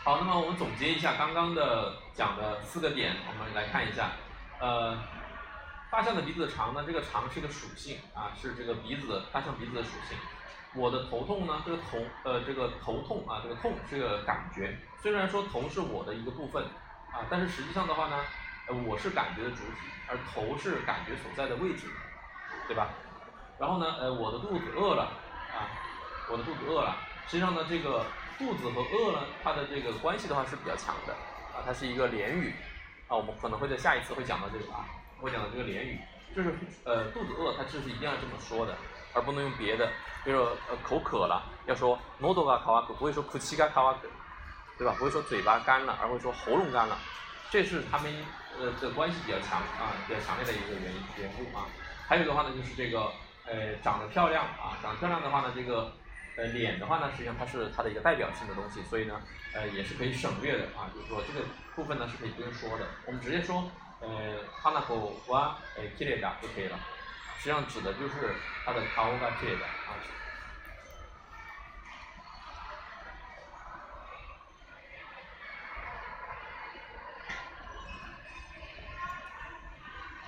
[0.04, 4.10] 好，那么我们总结一下刚刚的讲的四个点，我们来看一下。
[4.58, 4.98] 呃，
[5.92, 10.18] 大象的鼻子长呢，这个长是一个属性啊，是这个鼻子大象鼻子的属性。
[10.74, 14.76] 我的头痛呢，这个头呃这个头痛啊，这个痛是个感觉。
[15.00, 16.64] 虽然说头是我的一个部分，
[17.12, 18.16] 啊，但是实际上的话呢，
[18.66, 21.86] 呃，我是感觉的主体，而头是感觉所在的位置，
[22.66, 22.88] 对吧？
[23.56, 25.04] 然后呢，呃，我的肚子饿了，
[25.54, 25.70] 啊，
[26.28, 26.96] 我的肚子饿了。
[27.28, 28.04] 实际上呢，这个
[28.42, 31.12] 肚子和饿呢，它的这个关系的话是比较强的，
[31.54, 32.52] 啊，它是一个连语，
[33.06, 34.84] 啊，我们可能会在下一次会讲到这个啊，
[35.20, 36.00] 会讲到这个连语，
[36.34, 36.52] 就是
[36.84, 38.76] 呃，肚子饿，它就是一定要这么说的，
[39.14, 39.86] 而不能用别的，
[40.24, 44.10] 比如说呃，口渴了，要说 nodo ga kawaku，不会说 kuchi ga kawaku。
[44.78, 44.96] 对吧？
[44.98, 46.98] 不会说嘴巴干了，而会说喉咙干了，
[47.50, 48.12] 这是他们
[48.58, 51.66] 呃的关系比较强啊，比较强烈的一个原因缘故啊。
[52.08, 53.12] 还有的话呢，就是这个
[53.44, 55.92] 呃长得漂亮啊，长得漂亮的话呢，这个
[56.36, 59.20] 呃脸的话呢，实际上它是它的一个代表性的东西，所以呢
[59.52, 63.70] 呃也是可以省略的啊，就是说这个部分呢是可以不用说的，我们直接说
[64.00, 66.78] 呃 hanako wa 呃 kireda 就可以了，
[67.38, 69.96] 实际上指的就是它的 kao ga kireda 啊。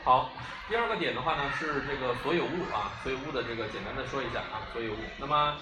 [0.05, 0.31] 好，
[0.69, 4.97] 第二个点的话呢是这个所有物啊，所有物的这个简单的说一下啊，所有物。
[5.19, 5.57] 那么，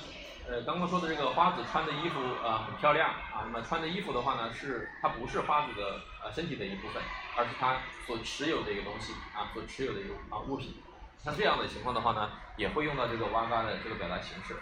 [0.48, 7.02] 呃，刚刚说的这个花子穿的衣服啊很漂亮啊，那么穿的衣服的话呢是它不是花子的呃身体的一部分，
[7.36, 7.76] 而是它
[8.06, 10.82] 所持有的一个东西啊，所持有的一个啊物品。
[11.22, 14.56] 像这样的情况的话呢，也会用到这个哇嘎的这个表达形式。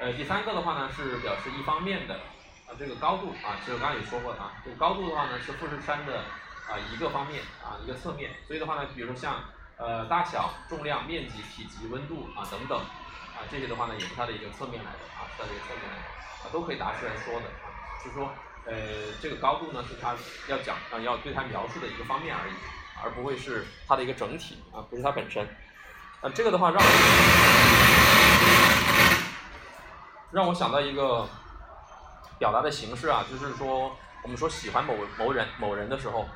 [0.00, 2.14] 呃，第三个的话呢是表示一方面的
[2.66, 6.22] 啊这个高度啊，其实我刚刚也说过啊，这个高度的话呢是富士山的。
[6.68, 9.36] 啊，一个方面啊，一个侧面，所以的话呢，比如说像
[9.78, 12.78] 呃大小、重量、面积、体积、温度啊等等
[13.38, 16.02] 啊，这些的话呢，也是它的一个侧面来的啊，是它的一个侧面来的
[16.42, 17.70] 啊，都可以拿出来说的啊，
[18.02, 18.28] 就是说
[18.66, 18.72] 呃
[19.22, 20.16] 这个高度呢是它
[20.48, 22.52] 要讲啊要对它描述的一个方面而已，
[23.04, 25.46] 而不会是它的一个整体啊，不是它本身。
[26.20, 26.88] 啊，这个的话让我
[30.32, 31.28] 让我想到一个
[32.38, 36.28] 表达的形式啊，就是说我们说喜欢某某人某人的时候。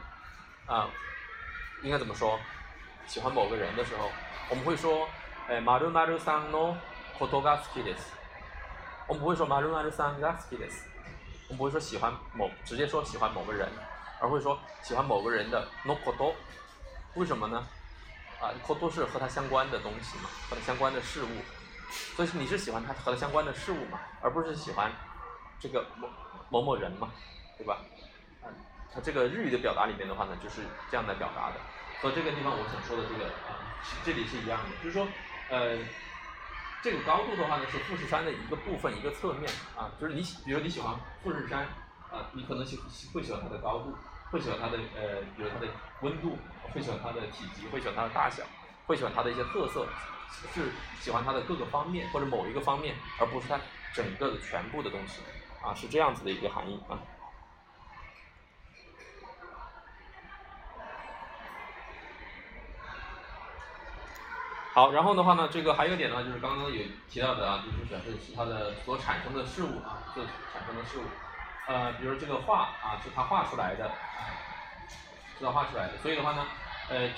[0.64, 0.88] 啊，
[1.82, 2.38] 应该怎么说？
[3.05, 4.12] 喜欢某个人的时候，
[4.48, 5.09] 我们会说，
[5.48, 6.76] 哎，马鲁马鲁桑诺
[7.18, 8.13] コトガスキです。
[9.07, 10.86] 我们不会说马鲁马鲁桑ガスキです。
[11.49, 13.68] 我们不会说喜欢某，直接说喜欢某个人，
[14.20, 16.34] 而会说喜欢某个人的 no ノコト。
[17.15, 17.65] 为什么呢？
[18.39, 21.30] 啊，コト是和他相关的东西嘛，和他相关的事物。
[22.15, 24.91] 所以说你是喜欢他和他相关的事物嘛，而不是喜欢
[25.59, 26.07] 这个某
[26.49, 27.09] 某某人嘛，
[27.57, 27.78] 对吧？
[28.93, 31.55] 它这个日语的表达里面的话呢，就是这样来表达的，
[32.01, 35.07] 和这个地方我想说的这个啊，这里是一样的，就是说，
[35.49, 35.78] 呃，
[36.83, 41.61] 这个高度的话呢是富士山的一个部分，一个侧面啊，就是你比如你喜欢富士山
[42.11, 42.76] 啊，你可能喜
[43.14, 43.95] 会喜欢它的高度，
[44.33, 45.68] 会喜欢它的呃，比如它的
[46.01, 46.37] 温度，
[46.74, 48.43] 会喜欢它的体积，会喜欢它的大小，
[48.85, 49.87] 会喜欢它的一些特色，
[50.53, 53.61] 是喜欢它的各个方面或者某一个方面，而不是它
[53.95, 55.22] 整个的全部的东西
[55.62, 56.99] 啊，是这样子的一个含义啊。
[64.75, 71.03] 好，然后的话呢，这个还有一点呢，就是刚刚有提到的啊，就是表示是它的所产生的事物啊，所产生的事物，
[71.68, 73.93] 呃，比如这个画啊，是他画出来的，
[75.39, 76.47] 是他画出来的，所以的话呢，
[76.89, 77.11] 呃，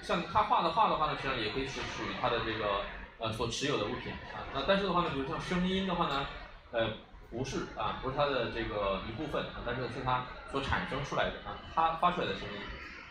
[0.00, 2.80] 像他画的画的话呢，实际上也可以是属于他的这个
[3.18, 6.24] 呃所持有的物品啊，那但是的话呢，比如像声音的话呢，
[6.72, 6.88] 呃，
[7.30, 12.60] 不是啊，不是它的这个一部分啊，但是是它所产生出来的啊，他发出来的声音，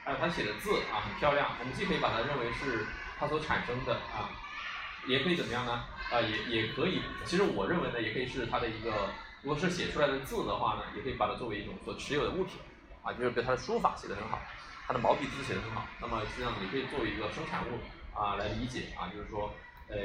[0.04, 2.88] 还有他写的字啊，很漂亮，我们既可以把它认为是。
[3.24, 4.28] 它所产生的啊，
[5.07, 5.86] 也可以怎么样呢？
[6.11, 7.01] 啊，也也可以。
[7.24, 8.91] 其实我认为呢，也可以是它的一个，
[9.41, 12.59] 如果是写出来的字的话呢，也可以把它作为一种所持有的物品
[13.01, 14.41] 啊，就是比如它的书法写的很好，
[14.86, 17.80] 它的毛笔字写的很好，那么实际上也可以作为一个生产物
[18.13, 19.53] 啊来理解啊，就是说
[19.88, 19.95] 呃，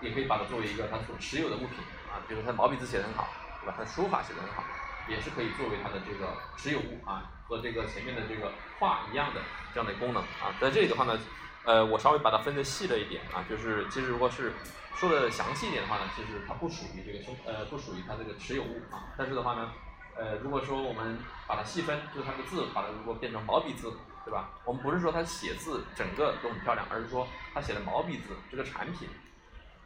[0.00, 1.82] 也可以把它作为一个它所持有的物品
[2.14, 3.26] 啊，比如它毛笔字写的很好，
[3.62, 3.74] 对吧？
[3.76, 4.62] 它书法写的很好，
[5.08, 9.40] 也是可以作为它的这个持有物啊，和这个前面的这个画一样的
[9.74, 11.18] 这样的功能啊，在这里的话呢。
[11.64, 14.52] 呃，我稍微把它分的细了一点啊，就是其实如果是
[14.96, 19.14] 说的详细一点的话呢，其实它不属于这个生呃不属于它这个持有物啊。
[19.16, 19.72] 但是的话呢，
[20.16, 23.92] 呃如果说我们把它细分，就是它的字把它如果变成毛笔字，
[24.24, 24.50] 对吧？
[24.64, 29.08] 我们不是说它写字整个都很漂亮，而是说它写的毛笔字这个产品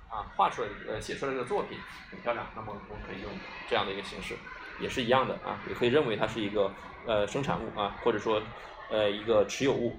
[0.08, 1.78] 啊画出来呃写出来这个作品
[2.10, 3.30] 很漂亮，那么我们可以用
[3.68, 4.34] 这样的一个形式，
[4.80, 6.72] 也是一样的啊，也可以认为它是一个
[7.06, 8.42] 呃生产物啊，或者说
[8.90, 9.94] 呃一个持有物。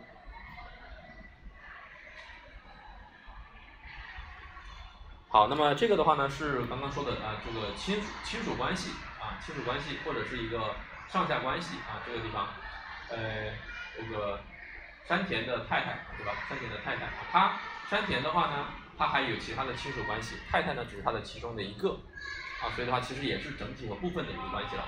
[5.38, 8.90] 好，那么这个的话呢是刚刚说的啊，这个亲属亲属关系
[9.22, 10.74] 啊，亲属关系或者是一个
[11.08, 12.48] 上下关系啊，这个地方，
[13.10, 13.54] 呃，
[13.96, 14.42] 这个
[15.08, 16.34] 山田的太太对吧？
[16.50, 17.54] 山田的太太，他
[17.88, 18.66] 山田的话呢，
[18.98, 22.00] 他还有其他的亲属关系，太太呢只是他的其中的一个
[22.64, 24.82] 啊，所以的话其实也是整体和部分的一个关系了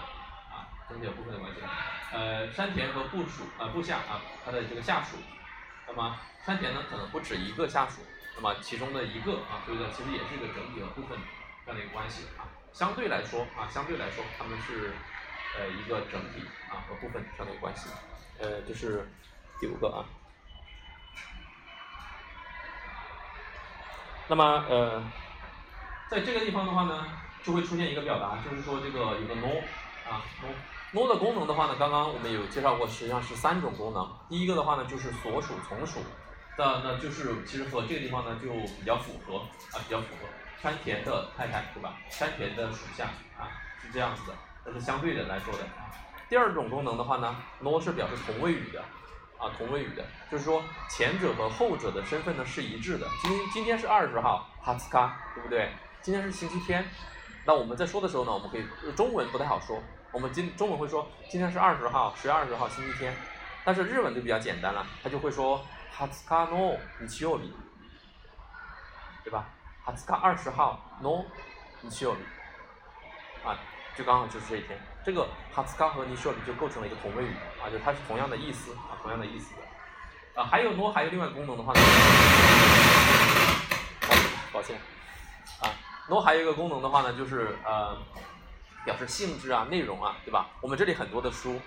[0.49, 1.69] 啊，整体和部分的关系了。
[2.11, 5.17] 呃，山田和部属啊部下啊，他的这个下属，
[5.87, 8.01] 那么山田呢可能不止一个下属。
[8.41, 11.19] 那么其中的一个啊，所以呢，其实也是一个整体和部分
[11.65, 12.47] 这样的一个关系啊。
[12.71, 14.93] 相对来说啊，相对来说，他们是
[15.57, 17.89] 呃一个整体啊和部分这样的一个关系。
[18.39, 19.11] 呃，这是
[19.59, 20.07] 第五个啊。
[24.29, 25.03] 那么呃，
[26.09, 27.07] 在这个地方的话呢，
[27.43, 29.49] 就会出现一个表达，就是说这个有个 no
[30.09, 30.47] 啊 no
[30.93, 34.09] no 的功能的话呢，刚刚我们有介绍过，实际上是三种功能。
[34.29, 35.99] 第一个的话呢，就是所属从属。
[36.59, 39.37] 那那就是其实和这个地方呢就比较符合
[39.71, 40.27] 啊，比较符合
[40.61, 41.95] 山田的太太对吧？
[42.09, 43.05] 山田的属下
[43.37, 43.47] 啊
[43.81, 44.35] 是这样子的，
[44.65, 45.59] 这是相对的来说的。
[46.27, 48.81] 第二种功能的话呢，no 是表示同位语的
[49.37, 53.07] 啊，同位语的，就是说前者和后者的身份呢是一致的。
[53.21, 55.71] 今今天是二十号，哈斯卡，对不对？
[56.01, 56.85] 今天是星期天，
[57.45, 58.65] 那我们在说的时候呢，我们可以
[58.97, 59.81] 中文不太好说，
[60.11, 63.15] 我们今中文会说今天是二十号，十月二十号星期天，
[63.63, 65.65] 但是日文就比较简单了，他就会说。
[65.99, 67.51] 哈兹卡诺日曜日，
[69.21, 69.49] 对吧？
[69.83, 71.25] 哈兹卡二十号 no
[71.81, 72.23] 日曜日，
[73.45, 73.59] 啊，
[73.97, 74.79] 就刚好就是这一天。
[75.03, 80.41] 这个哈兹卡和日曜日就构成了一个同位语啊，就它是同样的意思啊，同样的意思的。
[80.41, 81.81] 啊，还有 no 还有另外功能的话呢，
[84.53, 84.79] 抱歉，
[85.59, 85.67] 啊
[86.07, 87.97] ，no 还有一个功能的话呢，就是呃，
[88.85, 90.47] 表示性质啊、内容啊，对吧？
[90.61, 91.59] 我们这里很多的书，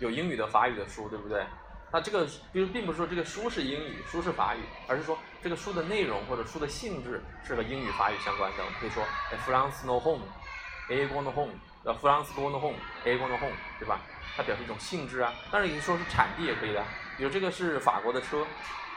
[0.00, 1.46] 有英语的、法语的书，对不对？
[1.90, 8.64] 那这个，比如并不是说这个书是英语，书是法语，而是说这个书的内容或者书的性质是和英语、法语相关的。
[8.64, 9.02] 我们可以说
[9.46, 14.00] ，France no home，A go no home，呃，France go no home，A go no home，对吧？
[14.36, 15.32] 它表示一种性质啊。
[15.50, 16.84] 当然，你说是产地也可以的，
[17.16, 18.46] 比如这个是法国的车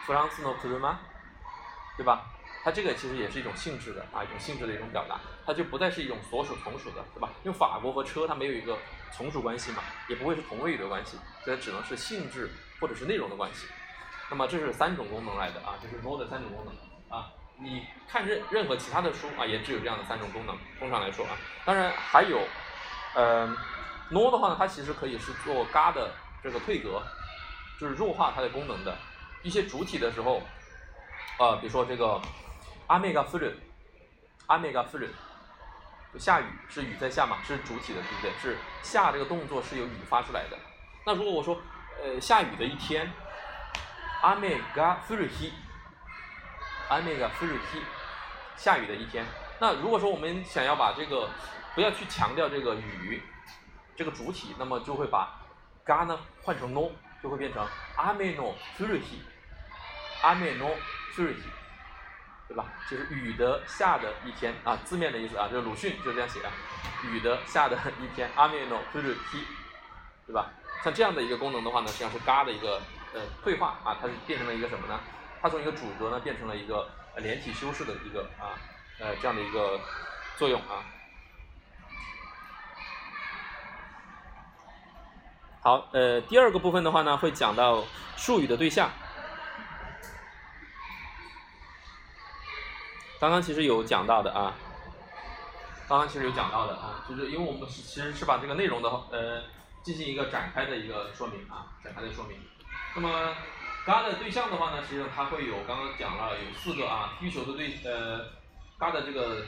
[0.05, 0.95] ，France no car
[1.95, 2.25] 对吧？
[2.63, 7.29] 它这个其实也是一种性质的啊，一种性质的一种表达，它就不再是一种所属从属的，对吧？
[7.43, 8.77] 因为法国和车它没有一个
[9.13, 12.49] 从属关系嘛，也不会是同位语的关系，所以只能是性质。
[12.81, 13.67] 或者是内容的关系，
[14.29, 17.31] 那么这是三种功能来的啊，这是 no 的三种功能啊。
[17.57, 20.57] 你看任任何其他的书啊，也只有这样的三种功能。
[20.79, 22.39] 通常来说啊，当然还有，
[23.13, 23.45] 呃
[24.09, 26.11] ，no 的话呢，它其实可以是做嘎的
[26.41, 27.03] 这个退格，
[27.79, 28.97] 就是弱化它的功能的
[29.43, 30.41] 一些主体的时候，
[31.37, 32.19] 啊，比如说这个
[32.87, 33.53] 阿梅嘎 f l
[34.47, 35.07] 阿梅嘎 f l
[36.11, 38.31] 就下雨是雨在下嘛，是主体的，对不对？
[38.41, 40.57] 是下这个动作是由雨发出来的。
[41.05, 41.61] 那如果我说
[42.03, 43.11] 呃，下雨的一天，
[44.23, 45.53] 阿梅嘎弗瑞希，
[46.89, 47.79] 阿梅嘎弗瑞希，
[48.55, 49.23] 下雨的一天。
[49.59, 51.29] 那如果说我们想要把这个
[51.75, 53.21] 不要去强调这个雨
[53.95, 55.29] 这个主体，那么就会把
[55.83, 56.89] 嘎呢换成 no，
[57.21, 57.63] 就会变成
[57.95, 59.21] 阿梅诺弗瑞希，
[60.23, 60.71] 阿梅诺
[61.13, 61.43] 弗瑞希，
[62.47, 62.65] 对吧？
[62.89, 64.55] 就是雨的下的一天。
[64.63, 66.49] 啊，字面的意思啊，就是鲁迅就这样写的，
[67.03, 69.45] 雨的下的一天，阿梅诺弗瑞希，
[70.25, 70.49] 对吧？
[70.83, 72.81] 像这样的一个功能的话呢，实际上是嘎的一个
[73.13, 74.99] 呃退化啊，它是变成了一个什么呢？
[75.39, 78.57] 它从一个主格呢变成了一个连体修饰的一个啊
[78.99, 79.79] 呃这样的一个
[80.37, 80.81] 作用啊。
[85.61, 87.83] 好，呃，第二个部分的话呢，会讲到
[88.17, 88.89] 术语的对象。
[93.19, 94.55] 刚刚其实有讲到的啊，
[95.87, 99.43] 刚刚其实有讲到的啊，就是因为我们其实是把这个内容的呃。
[99.83, 102.37] 进行一个展开的一个说明啊，展开的说明。
[102.95, 103.35] 那么，
[103.85, 108.29] 嘎的对象的话呢，实际上它会有刚刚讲了有四个啊，欲求的对呃，
[108.77, 109.45] 嘎的这个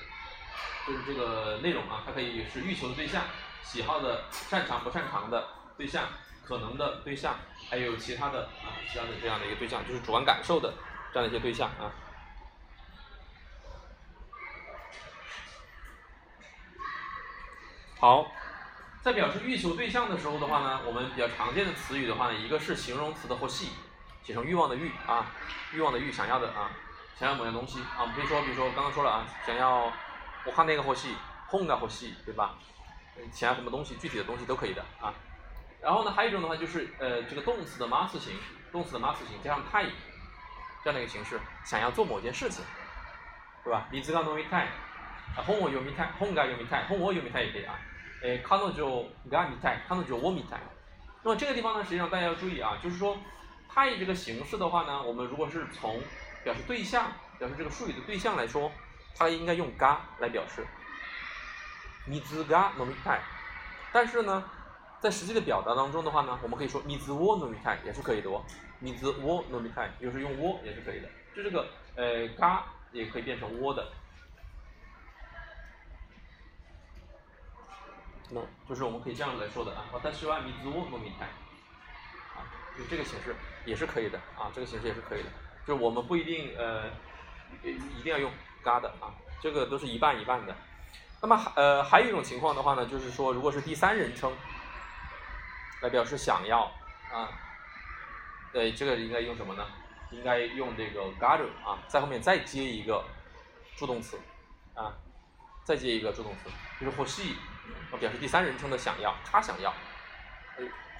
[0.88, 3.24] 就是这个内容啊，它可以是欲求的对象、
[3.62, 6.06] 喜好的、擅长不擅长的对象、
[6.44, 7.36] 可能的对象，
[7.70, 10.74] 还有其他的啊，其他的这样的一个对象，就是主观感受的
[11.14, 11.92] 这样的一些对象啊。
[18.00, 18.32] 好。
[19.04, 23.72] 在表示欲求对象的时候的话呢，我们比较常见的词语的话呢，一个是形容词的或系，
[24.24, 25.26] 写成欲望的欲啊，
[25.74, 26.72] 欲望的欲，想要的啊，
[27.20, 29.92] 想要某样东西啊，我们可以说，比如说刚刚说了啊，想要
[30.46, 32.56] 我看那个或系，哄个或系，对吧？
[33.30, 35.14] 想要什么东西，具体的东西都可以的啊。
[35.82, 38.40] 然后呢，还有一种的话就是呃，这个动词的 mas 型，
[38.72, 39.84] 动词的 mas 型加上太
[40.82, 42.64] 这样的一个形式，想要做某件事情，
[43.66, 43.86] 对吧？
[43.92, 44.68] 你知道弄米太，
[45.36, 47.78] 啊，哄我有米太，哄个有米太，哄我有米太也可以啊。
[48.24, 50.58] 诶，看到就干米泰，看到就我米泰。
[51.24, 53.18] 那么这个地方呢，实际上大家要注意啊，就是说，
[53.70, 56.02] 泰这个形式的话呢，我们如果是从
[56.42, 58.72] 表示对象，表示这个术语的对象来说，
[59.14, 60.66] 它应该用嘎来表示。
[62.06, 63.22] 米兹嘎诺米泰。
[63.92, 64.44] 但是呢，
[65.02, 68.42] 在实际的表达当中的话呢，我们可以说米兹沃诺米泰也是可以的哦。
[68.80, 71.10] 米兹沃诺米泰，有时用沃也是可以的。
[71.36, 73.86] 就这个呃嘎也可以变成沃的。
[78.68, 81.26] 就是我们可以这样来说的啊，我但是万米兹沃诺米泰，
[82.36, 82.46] 啊，
[82.78, 85.30] 就这个形式也是可以的啊，这个形式也是可以的，
[85.66, 86.86] 就是我们不一定呃
[87.64, 88.32] 一定要用
[88.64, 90.56] 嘎的啊，这个都是一半一半的。
[91.22, 94.32] 那么呃还有一种情况的话呢，就是说如果是第三人称
[95.82, 96.72] 来表示想要
[97.12, 97.30] 啊，
[98.52, 99.66] 对，这个应该用什么呢？
[100.12, 103.04] 应该用这个嘎着啊，在后面再接一个
[103.76, 104.20] 助动词
[104.74, 104.94] 啊，
[105.64, 107.36] 再接一个助动词，就是或系。
[108.00, 109.74] 表示第三人称的想要，他想要，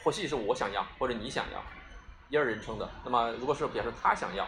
[0.04, 1.64] 或系是我想要或者你想要，
[2.30, 2.90] 一二人称的。
[3.04, 4.48] 那么如果是表示他想要，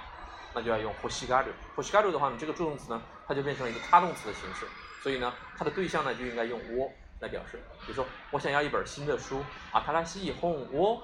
[0.54, 1.48] 那就要用或西嘎鲁。
[1.76, 4.66] 或西嘎鲁的话呢，这个助动词呢，它就变成了一个他动词的形式。
[5.02, 6.90] 所以呢，它的对象呢就应该用我
[7.20, 7.62] 来表示。
[7.82, 11.02] 比如说，我想要一本新的书，啊，他拉西哄我，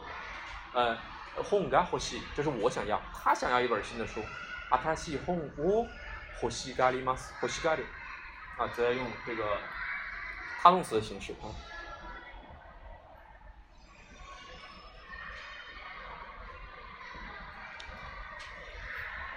[0.74, 0.97] 呃，
[1.36, 3.01] 哄嘎或西，这是我想要。
[3.14, 4.22] 他想要一本新的书，
[4.70, 5.86] 啊，他西哄我，
[6.39, 7.16] 或西嘎里吗？
[7.39, 7.84] 或西嘎里，
[8.57, 9.43] 啊，则要用这个。
[10.62, 11.49] 他动词的形式啊。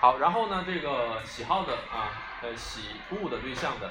[0.00, 2.12] 好，然后呢，这个喜好的啊，
[2.42, 3.90] 呃，喜恶的对象的，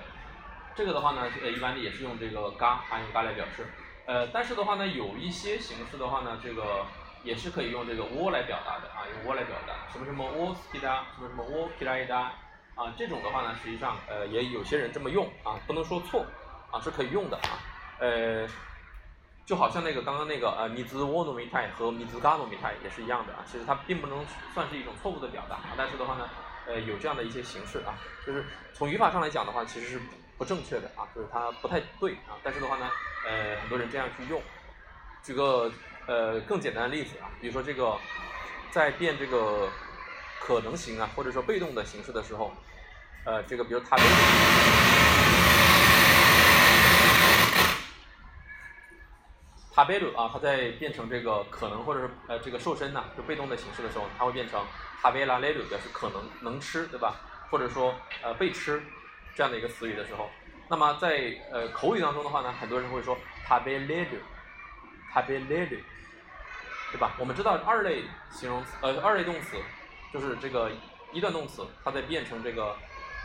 [0.76, 3.68] 这个的话呢，呃，一般的也是用这个嘎啊，用嘎来表示。
[4.06, 6.86] 呃，但是的话呢，有一些形式的话呢，这个
[7.24, 12.32] 也是可以用这个窝来表达的啊，用窝来表达，什么什么窝斯基达，什么什么窝皮拉伊达，
[12.76, 16.28] 啊，这种的话呢，实际上呃，也有些人这么用啊，不能说错
[16.74, 17.62] 啊，是可以用的啊，
[18.00, 18.48] 呃，
[19.46, 26.30] 就好像那个刚刚那个呃，米兹沃诺米泰和米兹嘎诺米泰也是一样的啊，其实它并不能算是一种错误的表达，但是的话呢，
[26.66, 27.96] 呃，有这样的一些形式啊，
[28.26, 28.44] 就是
[28.74, 30.02] 从语法上来讲的话，其实是
[30.38, 32.90] 不正确的啊，就是它不太对啊，但是的话呢。
[33.26, 34.42] 呃，很多人这样去用。
[35.24, 35.72] 举个
[36.08, 37.98] 呃更简单的例子啊，比如说这个
[38.70, 39.70] 在变这个
[40.42, 42.52] 可能型啊，或者说被动的形式的时候，
[43.24, 43.96] 呃，这个比如塔
[49.86, 54.64] 贝鲁，塔贝鲁啊，它在变成这个可能或者是呃这个瘦身呢，就被动的形式的时候，它会变成
[55.02, 57.16] 塔贝拉雷鲁，表示可能能吃，对吧？
[57.50, 58.82] 或者说呃被吃
[59.36, 60.30] 这样的一个词语的时候。
[60.70, 63.18] 那么在呃口语当中的话呢，很多人会说
[63.48, 64.20] t a b e l e d o
[65.14, 65.80] t a b e l e d o
[66.92, 67.16] 对吧？
[67.20, 69.58] 我们知道二类形容词呃二类动词
[70.14, 70.72] 就是这个
[71.12, 72.76] 一段动词，它在变成这个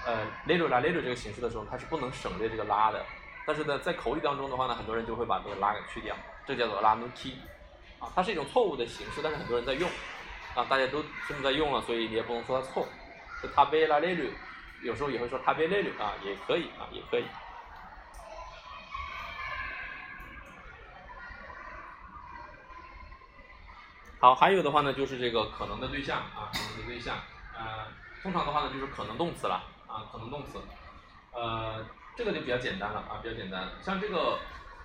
[0.06, 3.04] 呃 l e d o 拉 l e 这个形式的时候，它是不能省略这个拉的。
[3.46, 6.14] 但是呢，在口语当中的话呢，很多人就会把这个拉给去掉，
[6.49, 7.34] 这叫做拉 no key
[8.01, 9.88] 啊，它是一种错误的形式，但是很多人在用
[10.55, 12.88] 啊，大家都这么在用了，所以你也不能说它错。
[13.42, 14.30] t a b e l a l e d o
[14.82, 17.26] 有时候也会说 t a b e l e d o 啊，也可以啊，也可以。
[24.18, 27.14] 好，还有的话呢，就是这个可能的对象啊，可能的对象，
[27.55, 27.86] 呃，
[28.22, 30.59] 通常的话呢，就是可能动词了啊，可能动词，
[31.32, 31.84] 呃，
[32.16, 33.68] 这个就比较简单了啊，比较简单。
[33.80, 34.38] 像这个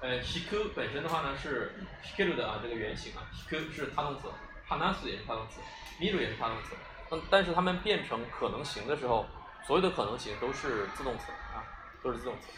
[0.04, 1.72] 呃，hiku 本身的话呢是
[2.04, 4.28] hiku 的啊，这个原型啊，hiku 是他动词
[4.68, 5.62] ，hanas 也是他动词
[5.98, 6.76] ，miru 也是他动词，
[7.10, 9.26] 但但是它们变成可能形的时候，
[9.66, 11.64] 所有的可能形都是自动词啊，
[12.04, 12.50] 都是自动词。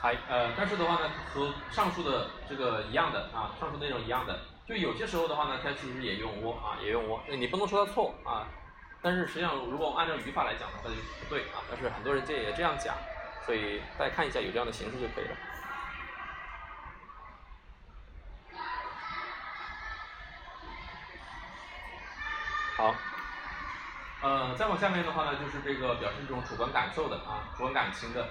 [0.00, 8.46] 还呃，但是的话呢，和上述的这个一样的啊，上述内容一样的，就有些时候的话呢，它其实也用窝啊，也用窝，你不能说它错啊，
[9.02, 12.96] 但是实际上如果按照语法来讲的话就不对啊，但是很多人这也这样讲，
[13.44, 15.36] 所以大家看一下有这样的形式就可以了。
[22.76, 22.94] 好，
[24.22, 28.28] 呃，再往下面的话呢，就是这个表示这种主观感受的啊，主观感情的。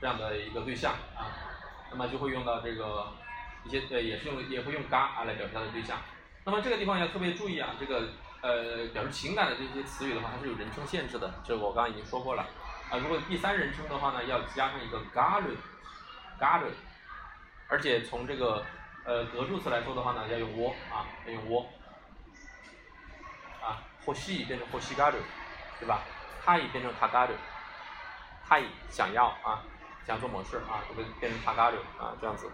[0.00, 1.32] 这样的一个对象啊，
[1.90, 3.06] 那么就会用到这个
[3.64, 5.98] 一些呃，也是用也会用嘎啊来表示它的对象。
[6.44, 8.08] 那么这个地方要特别注意啊，这个
[8.42, 12.46] 呃表示情感的这些词语的话，它是有人称限制的，这我刚刚已经说过了
[12.90, 12.98] 啊。
[12.98, 15.48] 如果第三人称的话呢，要加上一个嘎鲁
[16.38, 16.66] 嘎鲁，
[17.68, 18.64] 而且从这个
[19.04, 21.66] 呃格助词来说的话呢，要用窝啊，要用窝
[23.62, 25.16] 啊，或西变成或西嘎鲁，
[25.80, 26.02] 对吧？
[26.44, 27.32] 他也变成他嘎鲁，
[28.46, 29.64] 他也想要啊。
[30.06, 32.52] 想做某事啊，就会变成塔嘎鲁啊，这样子。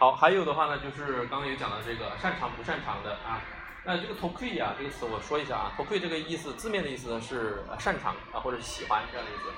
[0.00, 3.38] 好，还有的话呢，就是刚刚有讲到这个擅长不擅长的啊。
[3.84, 9.52] 那这个 toki 啊这个词我说一下啊，toki 这个意思字面的意思呢是擅长啊或者喜欢这样的意思，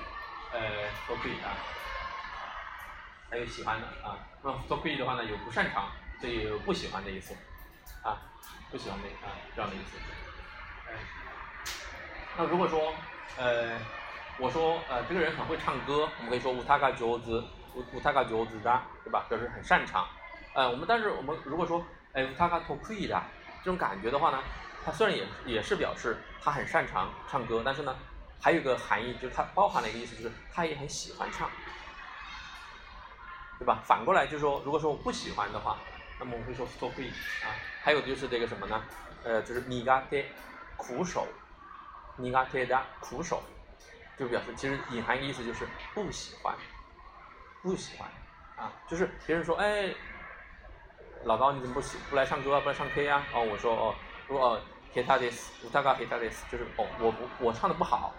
[0.51, 0.59] 呃
[1.07, 1.55] toki 啊。
[3.31, 5.89] 还有喜欢的啊，那么做 Q 的话呢，有不擅长，
[6.21, 7.33] 这也有不喜欢的意思，
[8.03, 8.19] 啊，
[8.69, 9.97] 不喜欢的啊这样的意思。
[10.89, 10.93] 哎，
[12.37, 12.93] 那如果说
[13.37, 13.79] 呃，
[14.39, 17.41] 我说呃这个人很会唱歌，我们可以说乌塔嘎九子，
[17.75, 19.25] 乌乌塔嘎九子的，对吧？
[19.29, 20.05] 表示很擅长。
[20.53, 23.23] 呃，我们但是我们如果说哎乌塔嘎托 Q 的
[23.63, 24.43] 这种感觉的话呢，
[24.83, 27.95] 它虽然也也是表示他很擅长唱歌，但是呢，
[28.39, 31.49] 还有个含义就是它包含了一个意思，就是他也很喜欢唱。
[33.59, 33.81] 对吧？
[33.85, 35.79] 反过来就是说，如果说我不喜欢的话，
[36.19, 37.55] 那么我会说 s t o p 啊。
[37.81, 38.83] 还有就是这个什么呢？
[39.23, 40.25] 呃，就是 nigate
[40.75, 41.27] 苦手
[42.19, 43.41] ，nigate 的苦手，
[44.19, 46.53] 就表示其实隐含意思就是不喜欢，
[47.61, 48.09] 不喜欢
[48.57, 48.73] 啊。
[48.89, 49.95] 就是别人说，哎，
[51.25, 53.23] 老高你怎么不喜不来唱歌啊不来唱 K 啊？
[53.33, 53.95] 哦，我说哦，
[54.27, 54.59] 如果
[54.93, 58.13] hitades，乌塔嘎 hitades，就是哦，我不我唱的不好。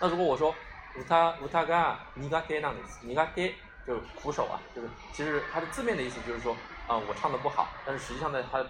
[0.00, 0.54] 那如果我说
[0.96, 3.54] 乌塔乌塔嘎 nigate 那 nigate。
[3.86, 6.56] 就是苦手啊，就是其实它的字面的意思就是说，
[6.88, 8.64] 啊，我唱的不好，但是实际上呢，他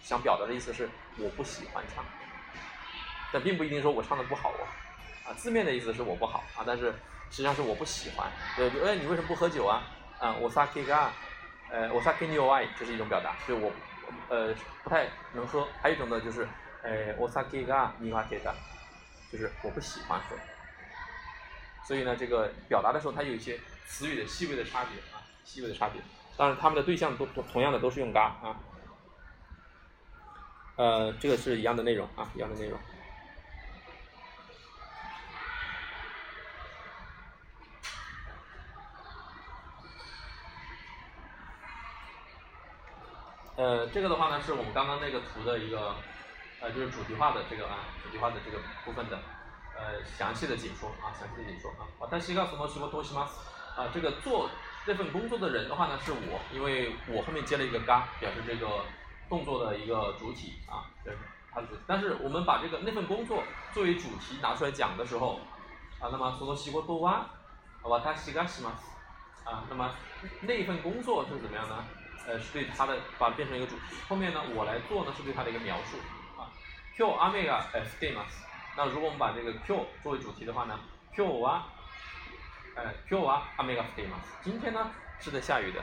[0.00, 0.88] 想表达的意思是
[1.18, 2.04] 我不喜欢唱，
[3.32, 4.62] 但并不一定说我唱的不好哦，
[5.26, 6.92] 啊，字面的意思是我不好啊，但是
[7.32, 8.30] 实际上是我不喜欢。
[8.56, 9.82] 对，哎，你为什么不喝酒啊？
[10.20, 11.08] 啊，我 sake ga，
[11.70, 13.72] 呃，我 sake ni o i，这是一种表达，就我
[14.28, 14.52] 呃
[14.82, 16.46] 不太能喝，还有一种呢就是
[16.82, 18.52] 呃 osake ga niwate da，
[19.30, 20.36] 就是我不喜欢喝。
[21.84, 26.02] 所以呢，这个表达的时候它有一些词语的细微的差别啊，细微的差别。
[26.36, 28.56] 当然，他们的对象都都同样的都是用 ga 啊。
[30.76, 32.78] 呃，这个是一样的内容啊，一样的内容。
[43.60, 45.94] 呃，这个的话呢，是我们刚刚那个图的一个，
[46.62, 48.56] 呃，就是主题化的这个啊，主题化的这个
[48.86, 49.18] 部分的，
[49.76, 51.84] 呃，详细的解说啊，详细的解说啊。
[52.00, 53.28] 啊，但是告诉我什么东西吗？
[53.76, 54.48] 啊，这个做
[54.86, 58.82] 这份工作的人的话呢，是我，因为我后面接了一个嘎，表示这个
[59.28, 61.18] 动作的一个主体啊，就是
[61.52, 61.82] 它的主体。
[61.86, 63.44] 但是我们把这个那份工作
[63.74, 65.38] 作为主题拿出来讲的时候，
[66.00, 67.26] 啊，那么说西过多哇，
[67.82, 68.72] 好吧，他西嘎西吗？
[69.44, 69.90] 啊，那么
[70.40, 71.84] 那一份工作是怎么样呢？
[72.26, 73.96] 呃，是对它的把它变成一个主题。
[74.08, 75.96] 后面呢，我来做呢是对它的一个描述
[76.40, 76.50] 啊。
[76.96, 78.24] Q 阿美嘎 F day 嘛。
[78.76, 80.78] 那如果我们把这个 Q 作为主题的话呢
[81.14, 81.66] ，Q 啊，
[82.76, 84.18] 呃，Q 啊阿美嘎 day 嘛。
[84.42, 85.80] 今天呢是在下雨的，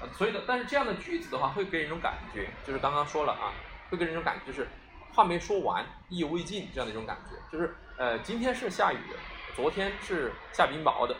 [0.00, 3.52] 呃，所以的，但是这样的句子的话会给人一种感觉，就是刚刚说了啊，
[3.90, 4.68] 会给人一种感觉，就是
[5.12, 9.16] 话没说完，意犹未尽这样的一种感觉，就是呃，今天是下雨的，
[9.54, 11.14] 昨天是下冰雹的，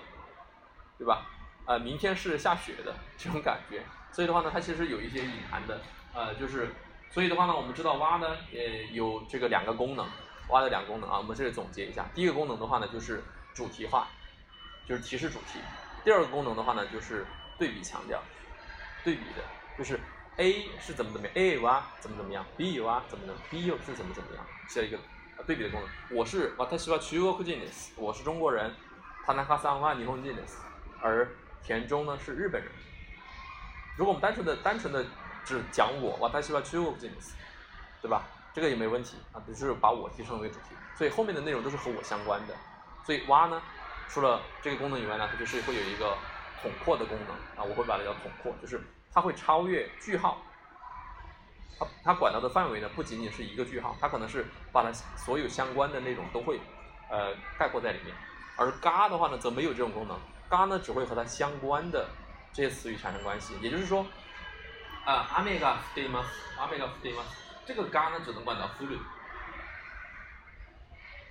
[0.98, 1.26] 对吧？
[1.66, 3.82] 呃，明天是下雪的这种感觉。
[4.14, 5.80] 所以的话呢，它其实有一些隐含的，
[6.14, 6.68] 呃，就是，
[7.10, 8.58] 所以的话呢，我们知道蛙呢，呃，
[8.92, 10.06] 有这个两个功能，
[10.50, 14.06] 蛙的两个功能啊，我们这里总结一下，第一个功能的话呢，就是主题化，
[14.86, 15.58] 就是提示主题；
[16.04, 17.26] 第二个功能的话呢，就是
[17.58, 18.22] 对比强调，
[19.02, 19.42] 对比的，
[19.76, 19.98] 就是
[20.36, 24.98] A 是怎么怎么样，A 蛙怎么怎么样，B 蛙怎么怎么，B 又是怎么怎么样，是一个
[25.44, 26.16] 对比的功能。
[26.16, 28.72] 我是哇，他喜欢中国人，我是中国人，
[29.26, 30.36] 他那哈三万日本人，
[31.00, 31.28] 而
[31.64, 32.70] 田中呢是日本人。
[33.96, 35.04] 如果我们单纯的、单纯的
[35.44, 37.34] 只讲我，哇，他喜欢 true 这个词，
[38.02, 38.22] 对吧？
[38.52, 42.54] 这个也没问题啊，只是把我提升为主题，所以后面的内容都是和我相关的。
[43.04, 43.60] 所以蛙呢，
[44.08, 46.16] 除了这个功能以外呢，它就是会有一个
[46.62, 48.80] 统括的功能啊，我会把它叫统括，就是
[49.12, 50.38] 它会超越句号，
[51.78, 56.60] 它它管到的范围呢不仅仅是一个句号，它可能是把它所有相关的内容都会
[57.10, 58.14] 呃概括在里面。
[58.56, 60.18] 而嘎的话呢，则没有这种功能，
[60.48, 62.08] 嘎呢只会和它相关的。
[62.53, 64.05] 这些词语产生关系，也就是说，
[65.05, 66.25] 啊，阿美嘎对吗？
[66.57, 67.23] 阿美嘎对吗？
[67.65, 68.97] 这个嘎呢只能管到フル，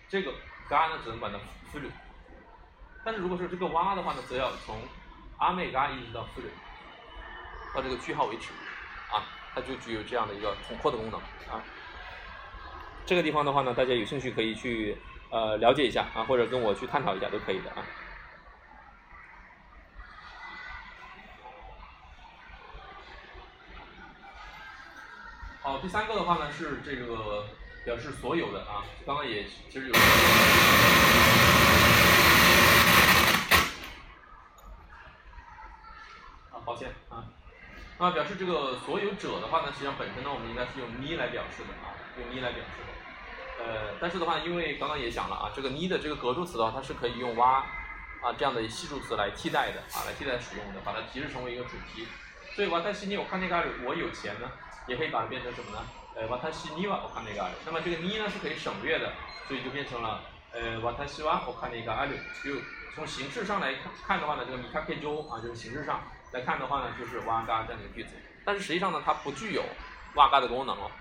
[0.09, 0.33] 这个
[0.69, 1.39] 嘎呢只能管到
[1.73, 1.91] フル，
[3.05, 4.81] 但是如果说这个哇的话呢，则要从
[5.39, 8.53] 阿美嘎一直到フル，到这个句号为止，
[9.13, 11.21] 啊，它就具有这样的一个统括的功能
[11.53, 11.61] 啊。
[13.05, 14.97] 这个地方的话呢，大家有兴趣可以去
[15.31, 17.85] 呃了解一下啊，或者跟我去探讨一下都可以的啊。
[25.64, 27.46] 好，第三个的话呢是这个
[27.86, 29.94] 表示所有的啊，刚刚也其实有。
[36.52, 37.24] 啊，抱歉啊。
[37.98, 43.64] 那表示这个所有者的话呢，实际上本身呢，我们应该是用你来表示的啊，用你来表示的。
[43.64, 47.66] 呃，但是的话，因为刚刚也讲了啊，这个你的这个格助词的话，它是可以用哇
[48.22, 52.06] 啊这样的系数词来替代的啊，来替代使用的，把它提示成为一个主题。
[52.56, 54.52] 所以瓦塔西尼我看那个我有钱呢。
[54.86, 55.78] 也可以把它变成什么呢？
[56.14, 59.14] 呃，瓦塔西尼瓦我看那个，那么这个尼呢是可以省略的，
[59.48, 60.20] 所以就变成了
[60.52, 62.12] 呃瓦塔西瓦我看那个阿鲁。
[62.44, 62.60] 就
[62.94, 66.02] 从形式上来看看的话呢，这个米卡克鸠啊，就是形式上
[66.34, 68.18] 来看的话呢，就是哇嘎这样的一个句子。
[68.44, 69.64] 但是实际上呢，它不具有
[70.16, 70.92] 哇嘎的功能哦。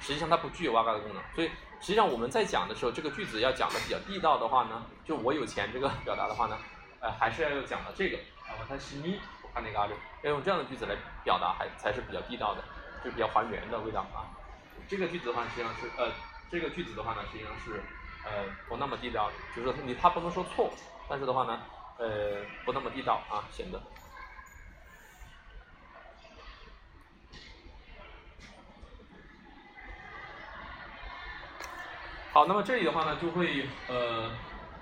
[0.00, 1.48] 实际上它不具有哇嘎的功能，所以
[1.80, 6.58] 实际上我们在讲的时候，这个句子要讲的比较地道的话呢，就我有钱这个表达的话呢，
[7.00, 9.18] 呃，还是要有讲到这个啊瓦塔西尼
[9.54, 10.94] 看那个阿六，要用这样的句子来
[11.24, 12.62] 表达，还才是比较地道的。
[13.04, 14.26] 就比较还原的味道啊，
[14.88, 16.10] 这个句子的话实际上是呃，
[16.50, 17.80] 这个句子的话呢实际上是
[18.24, 20.68] 呃不那么地道，就是说你他不能说错，
[21.08, 21.60] 但是的话呢
[21.98, 23.80] 呃不那么地道啊显得。
[32.32, 34.28] 好，那么这里的话呢就会呃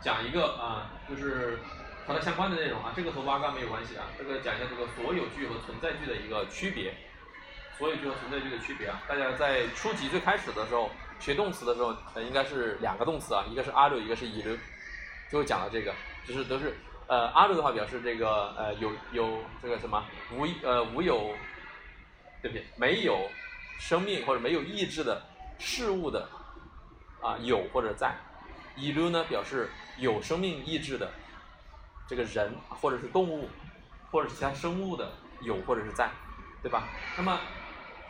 [0.00, 1.58] 讲一个啊就是
[2.06, 6.94] 和它相关的内容啊，这个和挖嘎没有关系啊，这个讲一下这个所有句和存在句的一个区别。
[7.78, 9.02] 所有句和存在句的区别啊！
[9.06, 10.90] 大家在初级最开始的时候
[11.20, 14.56] 学动词的时候，呃，应该是两个动词啊，一个是阿鲁，一个是伊鲁，
[15.30, 15.92] 就会讲到这个，
[16.26, 16.74] 就是都是
[17.06, 20.02] 呃阿鲁的话表示这个呃有有这个什么
[20.32, 21.34] 无呃无有，
[22.40, 22.64] 对不对？
[22.76, 23.28] 没有
[23.78, 25.22] 生命或者没有意志的
[25.58, 26.26] 事物的
[27.20, 28.16] 啊有或者在，
[28.74, 31.10] 伊鲁呢表示有生命意志的
[32.06, 33.48] 这个人或者是动物
[34.10, 36.08] 或者是其他生物的有或者是在，
[36.62, 36.84] 对吧？
[37.16, 37.38] 那么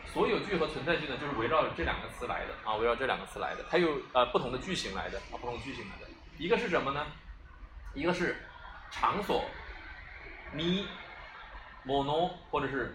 [0.04, 6.06] 所有句和存在句呢，就是围绕这两个词来的啊，围绕这两个词来的，它有呃不同的句型来的啊，不同句型来的。
[6.38, 7.06] 一个是什么呢？
[7.94, 8.36] 一个是
[8.90, 9.44] 场所，
[10.52, 10.86] 你
[11.86, 12.94] ，mono 或者是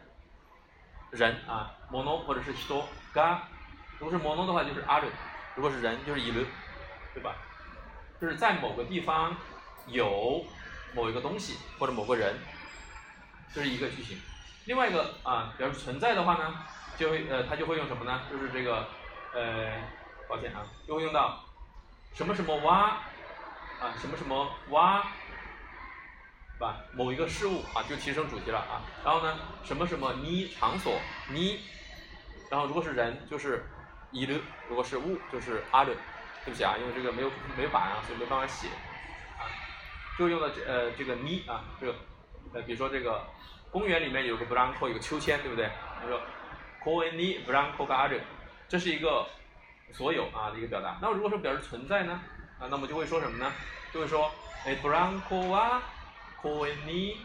[1.10, 2.84] 人啊，mono 或者是 hito
[3.14, 3.40] ga，
[3.98, 5.04] 如果是 mono 的话就是 a r
[5.56, 6.46] 如果是人就是 iru，
[7.14, 7.36] 对吧？
[8.22, 9.36] 就是在某个地方
[9.88, 10.46] 有
[10.94, 12.36] 某一个东西或者某个人，
[13.54, 14.20] 这是一个句型。
[14.66, 16.66] 另外一个啊，表示存在的话呢？
[16.98, 18.22] 就会呃，它就会用什么呢？
[18.30, 18.88] 就是这个
[19.34, 19.82] 呃，
[20.28, 21.44] 抱歉啊，就会用到
[22.14, 22.98] 什么什么哇
[23.80, 25.02] 啊，什么什么哇，
[26.54, 26.78] 是吧？
[26.94, 28.82] 某一个事物啊，就提升主题了啊。
[29.04, 31.00] 然后呢，什么什么你场所
[31.30, 31.62] 你，
[32.50, 33.66] 然后如果是人就是
[34.12, 34.40] 一的，
[34.70, 35.94] 如果是物就是阿的。
[36.44, 38.68] 对不起啊，因为这个没有没有板啊，所以没办法写。
[40.22, 41.96] 就用的这呃这个你啊，这个
[42.54, 43.26] 呃比如说这个
[43.72, 45.68] 公园里面有个 blanco 有个秋千，对不对？
[46.00, 46.22] 他说。
[46.84, 48.20] ko ni blanco ga r
[48.68, 49.24] 这是一个
[49.92, 50.98] 所有啊的一个表达。
[51.00, 52.20] 那如果说表示存在呢？
[52.60, 53.52] 啊，那么就会说什么呢？
[53.94, 54.32] 就会说，
[54.66, 55.80] 哎，blanco wa
[56.42, 57.18] ko ni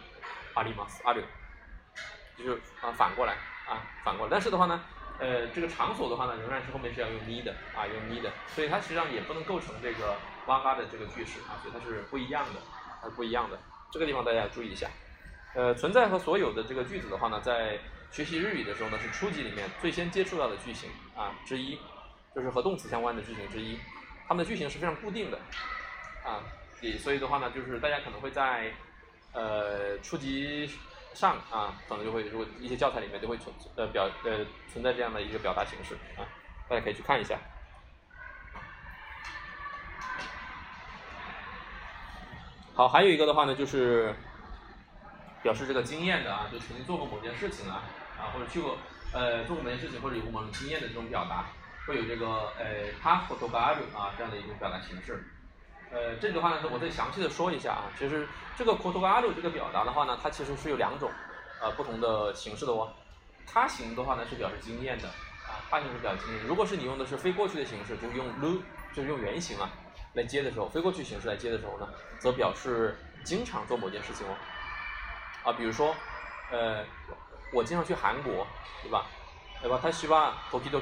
[0.55, 1.23] arimas r
[2.37, 3.33] 就是啊反过来
[3.67, 4.31] 啊反过来。
[4.31, 4.79] 但是的话呢，
[5.19, 10.15] 呃，这个场所的话呢，仍然是后面是要用 ni 的啊用 ni 的，所以它实际上也不能构成这个
[10.47, 12.61] wa ga 的这个句式啊，所以它是不一样的，
[13.09, 13.59] 是不一样的。
[13.91, 14.89] 这个地方大家要注意一下。
[15.55, 17.79] 呃，存在和所有的这个句子的话呢，在
[18.11, 21.79] 学习日语的时候呢，是初级里面最先接触到的句型啊之一，
[22.35, 23.79] 就是和动词相关的句型之一。
[24.29, 25.39] 它们的句型是非常固定的
[26.23, 26.43] 啊，
[26.83, 28.71] 也所以的话呢，就是大家可能会在
[29.33, 30.69] 呃初级
[31.15, 36.29] 上啊，可能就会如果一些教材里面就会存呃表呃存在这样的一个表达形式啊，
[36.69, 37.39] 大家可以去看一下。
[42.77, 44.15] 好，还有一个的话呢，就是
[45.43, 47.83] 表示这个经验的啊，就曾经做过某件事情啊。
[48.21, 48.77] 啊，或者去过，
[49.13, 51.47] 呃，做过某件事情，或者有过某种经验的这种表达，
[51.87, 55.25] 会有这个呃，他或多巴鲁啊这样的一种表达形式。
[55.91, 57.89] 呃，这里的话呢，我再详细的说一下啊。
[57.99, 58.29] 其实
[58.59, 61.11] 这个 k o t o g a r 这个表达的话呢，它其实是有两种
[61.63, 62.93] 呃不同的形式的哦。
[63.47, 65.09] 他形的话呢是表示经验的
[65.49, 66.47] 啊，他形是表示经验。
[66.47, 68.61] 如果是你用的是非过去的形式，就用 lu，
[68.93, 69.71] 就是用原形啊
[70.16, 71.88] 来接的时候，非过去形式来接的时候呢，
[72.20, 74.36] 则表示经常做某件事情哦。
[75.44, 75.96] 啊，比如说，
[76.50, 76.86] 呃。
[77.54, 78.48] 我经常去韩国，
[78.82, 79.08] 对吧？
[79.62, 79.78] 对吧？
[79.82, 80.82] 他希望時々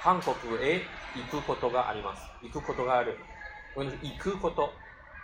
[0.00, 2.22] 韓国へ行くことがあります。
[2.40, 3.18] 行くことがある。
[3.74, 4.70] 我用的是行くこと，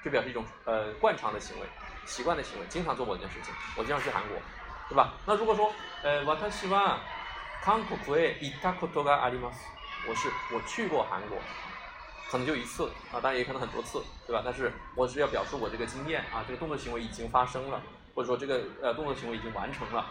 [0.03, 1.69] 就表示一种呃惯常的行为、
[2.05, 3.55] 习惯的行为，经常做某件事情。
[3.77, 4.43] 我经常去韩国，
[4.89, 5.15] 对吧？
[5.25, 6.99] 那如果说呃私は
[7.63, 9.69] 韓国へ行ったことがあります，
[10.03, 11.41] 我是我去过韩国，
[12.32, 14.42] 可能就一次啊，当然也可能很多次，对吧？
[14.46, 17.82] 但是我是要表示我这个经验啊，这个动作行为已经发生了，
[18.16, 20.06] 或者说这个呃动作行为已经完成了。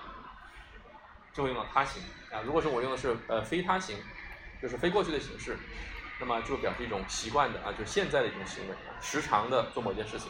[1.32, 2.02] 就会用到他行
[2.32, 2.42] 啊。
[2.44, 3.96] 如果说我用的是呃非他行，
[4.60, 5.56] 就是非过去的形式，
[6.18, 10.28] 那么就表示一种习惯的啊，就现在的一种行为，时常的做某件事情。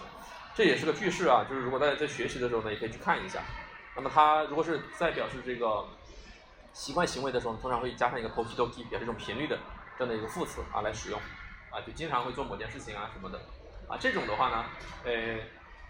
[0.55, 3.41] 这也是个句式啊，就是如果大家在学习的时候呢，也可以去看一下。
[3.97, 5.89] 那么它如果是在表示这个
[6.75, 9.59] 习惯行为的时候，通常会加上一个 p o k i d o k i 表示一种频率的
[9.99, 11.19] 这样的一个副词啊来使用
[11.71, 13.39] 啊，就经常会做某件事情啊什么的
[13.89, 13.97] 啊。
[13.99, 14.65] 这种的话呢，
[15.05, 15.39] 呃，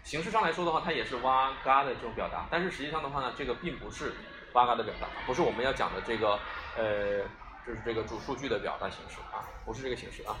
[0.03, 4.13] 形式上来说的话，它也是哇嘎的这种表达，但是实际上的话呢，这个并不是。
[4.53, 6.37] 哇嘎的表达不是我们要讲的这个，
[6.75, 7.19] 呃，
[7.65, 10.35] 就是这个主数据的表达形式啊，不是这个形式啊。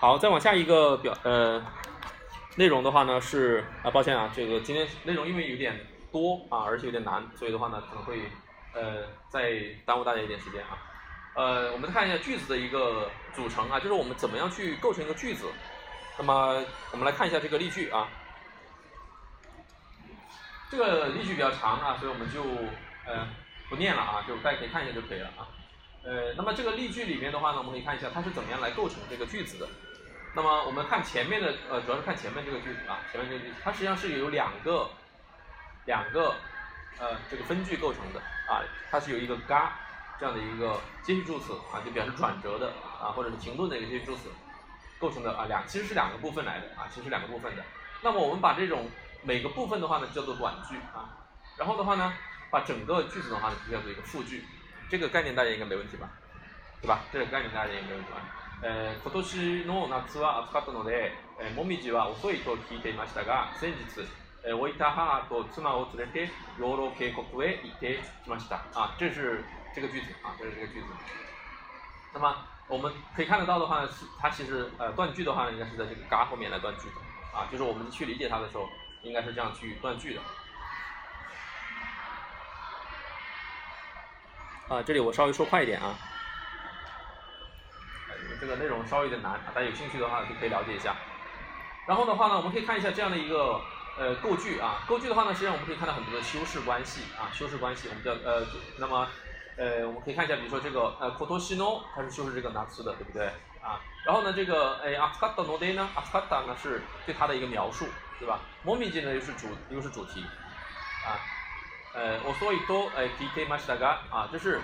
[0.00, 1.64] 好，再往下一个表呃
[2.56, 5.78] 内容的话呢是啊，抱歉啊，这个今天内容因为有点
[6.14, 8.30] 多啊，而且有点难，所以的话呢可能会
[8.72, 10.78] 呃再耽误大家一点时间啊。
[11.34, 15.50] 呃，我们看一下句子的一个组成啊，就是我们怎么样去构成一个句子。
[16.16, 18.06] 那么，我们来看一下这个例句啊。
[20.70, 22.40] 这个例句比较长啊，所以我们就
[23.04, 23.26] 呃
[23.68, 25.48] 不念了啊，就大家可以看一下就可以了啊。
[26.04, 29.68] 呃，那么这个例句里面的话呢，我们可以看一下它是怎么样来构成这个句子的。
[30.36, 34.88] 那么我们看前面的呃，主要是看前面这个句子啊，前面这个句子它实际上是有两个
[35.85, 36.35] 两个
[36.99, 38.61] 呃这个分句构成的啊，
[38.91, 39.73] 它是有一个嘎。
[40.19, 44.23] 这样的一个接续助词啊，就表示转折的啊，或者是停顿的一个接续助词
[44.99, 47.63] 构成的啊两，其实是两个部分来的啊，其实是两个部分的。
[48.01, 48.89] 那么我们把这种
[49.23, 51.23] 每个部分的话呢叫做短句啊，
[51.57, 52.13] 然后的话呢
[52.51, 54.43] 把整个句子的话呢就叫做一个副句，
[54.89, 56.09] 这个概念大家应该没问题吧？
[56.81, 56.99] 对吧？
[57.13, 58.19] 这个概念大家应该没问题吧？
[58.61, 64.05] 呃，今年の夏は暑かったので、えもみじは遅いと聞いていましたが、先日。
[64.43, 66.29] 呃，我一他母と妻を連れて
[66.59, 68.59] 養老渓谷へ行ってきました。
[68.73, 69.43] 啊，这是
[69.75, 70.87] 这个句子啊，这是这个句子。
[72.13, 72.35] 那么
[72.67, 78.69] 我们可以看得到的话呢，是它其实呃断句的话呢，应该是在这个嘎后面来断句的啊，就是我们去理解它的时候，
[79.03, 80.21] 应该是这样去断句的。
[84.69, 85.95] 啊，这里我稍微说快一点啊，
[88.39, 90.95] 这个内容稍微有点难，大家有兴趣的话就可以了解一下。
[91.85, 93.59] 然后的话呢，我们可以看一下这样的一个
[93.96, 98.46] 呃构句啊，构句的话呢，实际上我们可以看到很多的修饰关系啊，修饰关系，我们叫呃，
[98.76, 99.08] 那么
[99.56, 103.26] 呃，我们可以看一下，比如说这个呃，Kotosino，它是修饰这个 natsu 的，对不对
[103.62, 103.80] 啊？
[104.04, 107.86] 然后呢，这个哎 askata no de 呢，askata 呢是对它的一个描述，
[108.18, 110.28] 对吧？momiji 呢又是主又是主题
[111.04, 111.30] 啊。
[111.92, 114.60] 呃，我所以都呃 k k m a s h i d a ga 啊，这是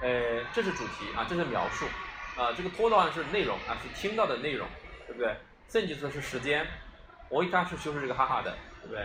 [0.00, 1.86] 呃这是主题啊，这是描述
[2.34, 4.68] 啊，这个拖的话是内容啊，是听到的内容，
[5.06, 5.36] 对不对？
[5.68, 6.66] 甚至是时间，
[7.28, 9.02] 我一开始修饰这个哈哈的，对不对？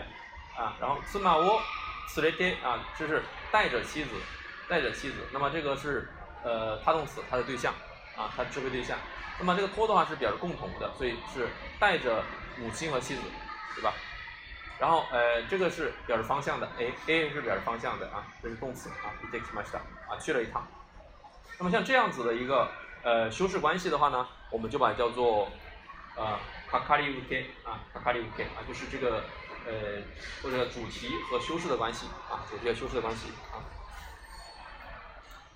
[0.56, 1.62] 啊，然后司马我
[2.08, 4.10] 此类的啊，这是带着妻子，
[4.68, 6.08] 带着妻子，那么这个是
[6.42, 7.72] 呃他动词，它的对象
[8.16, 8.98] 啊，它指挥对象。
[9.38, 11.48] 那么这个托的话是表示共同的，所以是
[11.78, 12.24] 带着
[12.56, 13.22] 母亲和妻子，
[13.76, 13.94] 对吧？
[14.80, 19.78] 然后呃，这个是表示方向的，a a 是表示方向的啊，这是动词啊 i t a k e m a s h
[20.08, 20.66] 啊，去了一趟。
[21.58, 22.68] 那么像这样子的一个
[23.02, 25.48] 呃修饰关系的话呢，我们就把它叫做
[26.16, 26.38] 呃
[26.70, 29.24] kakari uke 啊，kakariuk 啊，就是这个
[29.68, 30.02] 呃
[30.42, 33.60] 或者主题和修饰的关系啊，主题和修饰的关系啊。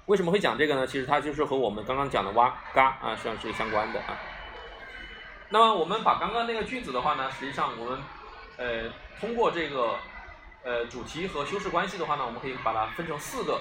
[0.06, 0.86] 为什么会讲这个呢？
[0.86, 4.18] 其实它就是和我们刚刚讲的哇嘎啊实际上是相关的啊。
[5.48, 8.02] 那么我们把刚刚那个句子的话呢，实际上我们
[8.56, 8.92] 呃。
[9.20, 9.96] 通过这个
[10.64, 13.60] 呃主题和修饰关系的话呢，我们可以把它分成四个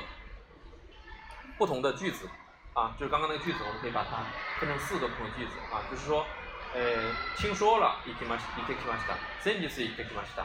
[1.55, 2.27] 不同的句子
[2.73, 4.25] 啊，就是刚刚那个句子，我们可以把它
[4.59, 6.25] 分成四个不同句子啊，就是说
[6.74, 10.44] 呃听说了行きまし行ってきました，先日行ってきました，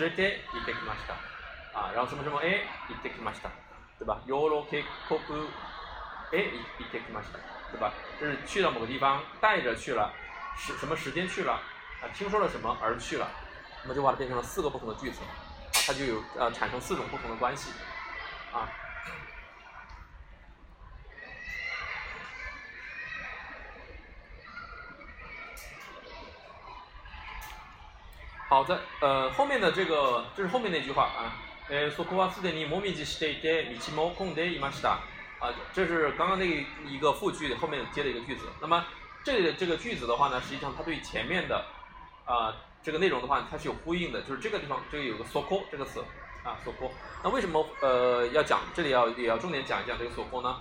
[0.00, 1.14] 連れて行ってきました
[1.76, 3.50] 啊，然后什么什么え行ってきました，
[3.98, 4.20] 对吧？
[4.26, 5.48] ヨーロケコプ
[6.32, 7.38] え行ってきました，
[7.72, 7.92] 对吧？
[8.20, 10.12] 这是去了某个地方，带着去了，
[10.56, 11.54] 时什么时间去了
[12.00, 12.06] 啊？
[12.14, 13.28] 听说了什么而去了？
[13.82, 15.32] 那么就把它变成了四个不同的句子，啊，
[15.86, 17.72] 它就有呃产生四种不同的关系，
[18.52, 18.70] 啊。
[28.48, 31.32] 好在呃后面的这个这是后面那句话啊，
[31.68, 34.98] 呃，そこはすでにもみじしていて道も混んでいました，
[35.40, 38.46] 啊，这是刚刚那一个副句后面接的一个句子。
[38.60, 38.84] 那么
[39.24, 41.64] 这里的这个句子的话呢，实际上它对前面的
[42.24, 42.54] 啊。
[42.84, 46.04] 这个内容的话，它是有呼应的，就是这个地方这个有个 soko 这个词
[46.42, 46.90] 啊，soko。
[47.22, 50.56] 那为什么呃要讲这里要也要重点讲一讲这个 soko 呢？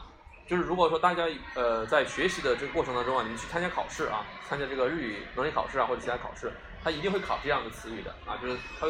[0.47, 6.53] 就是如果说大家呃在学习的这个过程当中啊，你们去参加考试啊，参加这个日语能力考试啊或者其他考试，
[6.86, 8.86] 他一定会考这样的词语的啊，就是他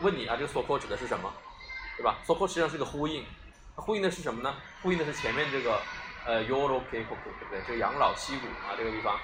[0.00, 1.32] 问你啊，这个 soko 指的是什么，
[1.96, 3.24] 对吧？soko 实际上是个呼应，
[3.76, 4.54] 呼应的是什么呢？
[4.82, 5.80] 呼应的是前面这个
[6.26, 7.62] 呃 yoro ke koku，对不对？
[7.66, 9.18] 这个养老溪谷啊这个地方。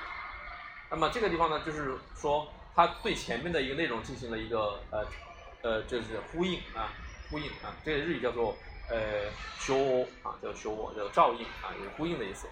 [0.90, 2.50] 那么这个地方呢，就是说。
[2.78, 5.06] 它对前面的一个内容进行了一个呃
[5.62, 6.92] 呃，就是呼应啊，
[7.30, 8.54] 呼应啊，这个日语叫做
[8.90, 12.46] 呃修啊，叫修叫照应啊，有呼应的意思。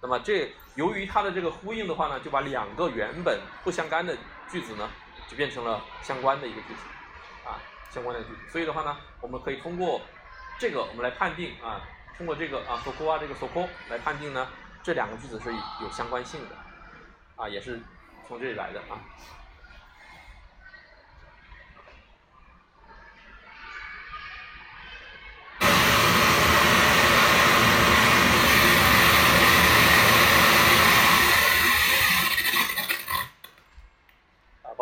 [0.00, 4.16] 那么这由于它的这个呼应的话呢，就把两个原本不相干的
[4.48, 4.88] 句子呢，
[5.26, 6.80] 就变成了相关的一个句子
[7.44, 7.58] 啊，
[7.90, 8.38] 相关的句子。
[8.50, 10.00] 所以的话呢，我们可以通过
[10.58, 11.82] 这个我们来判定啊，
[12.16, 14.46] 通过这个啊 s o k o 啊这个 s o k o 来判定呢，
[14.82, 15.52] 这两个句子是
[15.82, 16.56] 有相关性的
[17.36, 17.80] 啊，也是
[18.26, 19.00] 从这里来的啊。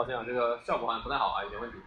[0.04, 1.78] 这样这个效果好像不太好啊，有点问题。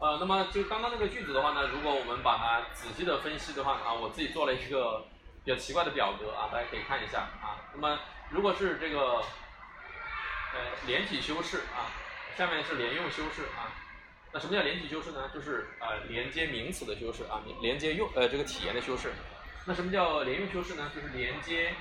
[0.00, 5.06] 呃，那么就刚刚那个句子的话呢，如果我们把它仔细的分析的话啊，我自己做了一个
[5.44, 7.56] 比较奇怪的表格啊，大家可以看一下啊。
[7.72, 7.98] 那么
[8.28, 9.18] 如果是这个
[10.52, 11.88] 呃连体修饰啊，
[12.36, 13.70] 下面是连用修饰啊。
[14.32, 15.30] 那什么叫连体修饰呢？
[15.32, 19.12] 就是呃连接名词的修饰啊，连接用呃这个体言的修饰。
[19.64, 20.90] 那什么叫连用修饰呢？
[20.94, 21.72] 就是连接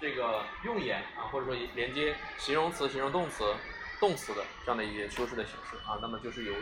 [0.00, 3.54] 这个用言啊，或者说连接形容词、形容动词。
[4.00, 6.54] 动词的这样的一些修饰的形式啊，那么就是由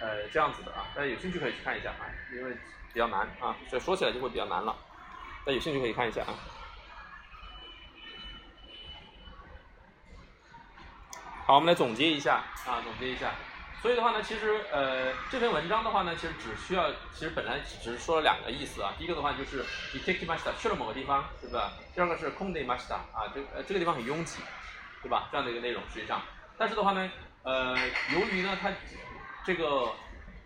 [0.00, 2.52] 呃这样子的啊，大家有兴趣可以去看一下啊，因为
[2.92, 4.76] 比较难啊，所以说起来就会比较难了。
[5.44, 6.34] 大家有兴趣可以看一下啊。
[11.46, 13.32] 好，我们来总结一下啊，总结一下。
[13.82, 18.94] 所以的话呢，其实呃这篇文章的话呢，其实只需要，其实本来只是说了两个意思啊。
[18.98, 21.72] 第一个的话就是你 take m a s t a 去了某个地方，对吧？
[21.94, 24.40] 第二个是空 o m a s t a 啊，这呃这个地方很拥挤，
[25.02, 25.28] 对吧？
[25.30, 26.20] 这样的一个内容实际上。
[26.58, 27.10] 但是的话呢，
[27.42, 27.76] 呃，
[28.14, 28.70] 由于呢，它
[29.44, 29.92] 这个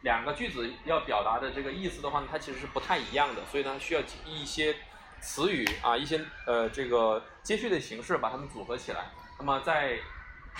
[0.02, 4.74] 两个句子要表达的这个意思的话呢，它其实是不太一样的，所以呢，需要一些
[5.20, 9.10] 词语啊，一些呃这个接续的形式，把它们组合起来。
[9.38, 9.98] 那么在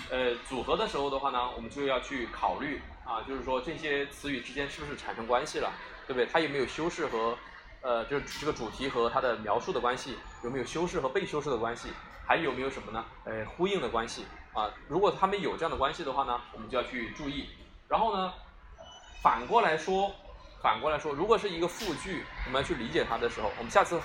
[0.09, 5.71] 呃组合的时候的话呢，我们就要去考虑啊，就是说这些词语之间是不是产生关系了，
[6.07, 6.25] 对不对？
[6.25, 7.37] 它有没有修饰和
[7.81, 11.89] 呃就是这个主题和它的描述的关系，有没有修饰和被修饰的关系，
[12.25, 13.05] 还有没有什么呢？
[13.25, 14.71] 呃，呼应的关系啊。
[14.87, 17.49] 如果它们有这样的关系的话呢，我们就要去注意。
[17.87, 18.33] 然后呢，
[19.21, 20.13] 反过来说，
[20.61, 23.99] 反过来说，如果是一个复句，我们要去理解它的时候，我们下次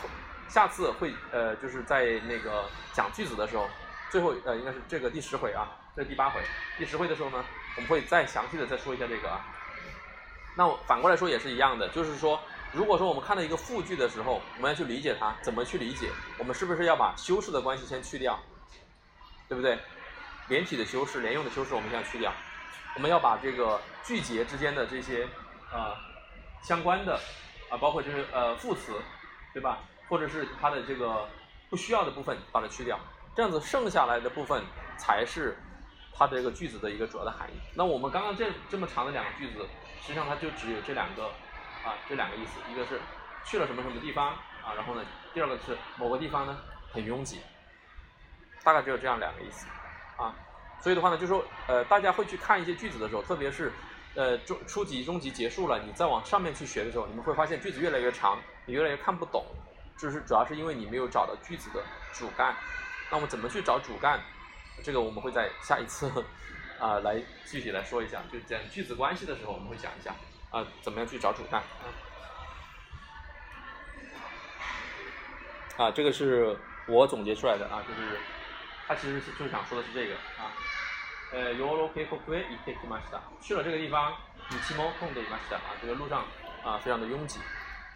[0.48, 3.68] 下次会呃就是在那个讲句子的时候，
[4.10, 6.40] 最后呃应该是这个第十回啊，这是第八回，
[6.78, 7.44] 第十回的时候呢，
[7.76, 9.44] 我们会再详细的再说一下这个啊。
[10.56, 12.40] 那我反过来说也是一样的，就是说，
[12.72, 16.10] 如果说我们看到一个复句的时候，我们要去理解它，怎么去理解？
[16.38, 18.38] 我们是不是要把修饰的关系先去掉，
[19.48, 19.78] 对不对？
[20.48, 22.32] 连体的修饰、连用的修饰，我们现在去掉。
[22.94, 25.28] 我们要把这个句节之间的这些
[25.72, 25.94] 呃
[26.62, 27.20] 相关的
[27.70, 29.00] 啊，包括就是呃副词，
[29.52, 29.80] 对吧？
[30.08, 31.28] 或者是它的这个
[31.68, 32.98] 不需要的部分，把它去掉，
[33.34, 34.64] 这样子剩下来的部分
[34.96, 35.58] 才是
[36.14, 37.54] 它这个句子的一个主要的含义。
[37.74, 39.66] 那我们刚刚这这么长的两个句子，
[40.00, 41.26] 实际上它就只有这两个
[41.84, 43.00] 啊，这两个意思，一个是
[43.44, 44.28] 去了什么什么地方
[44.64, 45.04] 啊，然后呢，
[45.34, 46.56] 第二个是某个地方呢
[46.92, 47.40] 很拥挤，
[48.62, 49.66] 大概只有这样两个意思
[50.16, 50.34] 啊。
[50.80, 53.72] 所以的话呢，就说呃，大家会去看一些句子的时候，特别是
[54.14, 59.44] 呃中初级、中级结束了，你再往上面去学的时候，你们会发现句子越来越长，你越来越看不懂，
[59.96, 61.82] 就是主要是因为你没有找到句子的
[62.12, 62.54] 主干。
[63.10, 64.20] 那我们怎么去找主干？
[64.82, 66.10] 这个我们会在下一次
[66.78, 70.14] 啊来具体来说一下，就讲句子关系的时候，我们会讲一下
[70.50, 71.88] 啊怎么样去找主干啊。
[75.78, 76.56] 啊，这个是
[76.86, 78.18] 我总结出来的啊，就是
[78.87, 80.51] 他其实是就想说的是这个啊。
[81.33, 83.21] 呃，ヨーロケ国へ行ってきました。
[83.41, 84.11] 去了这个地方，
[84.49, 86.25] 道も混んでいました啊，这个路上
[86.61, 87.39] 啊非常的拥挤，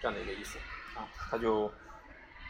[0.02, 0.58] 这样的一个意思
[0.96, 1.70] 啊，它就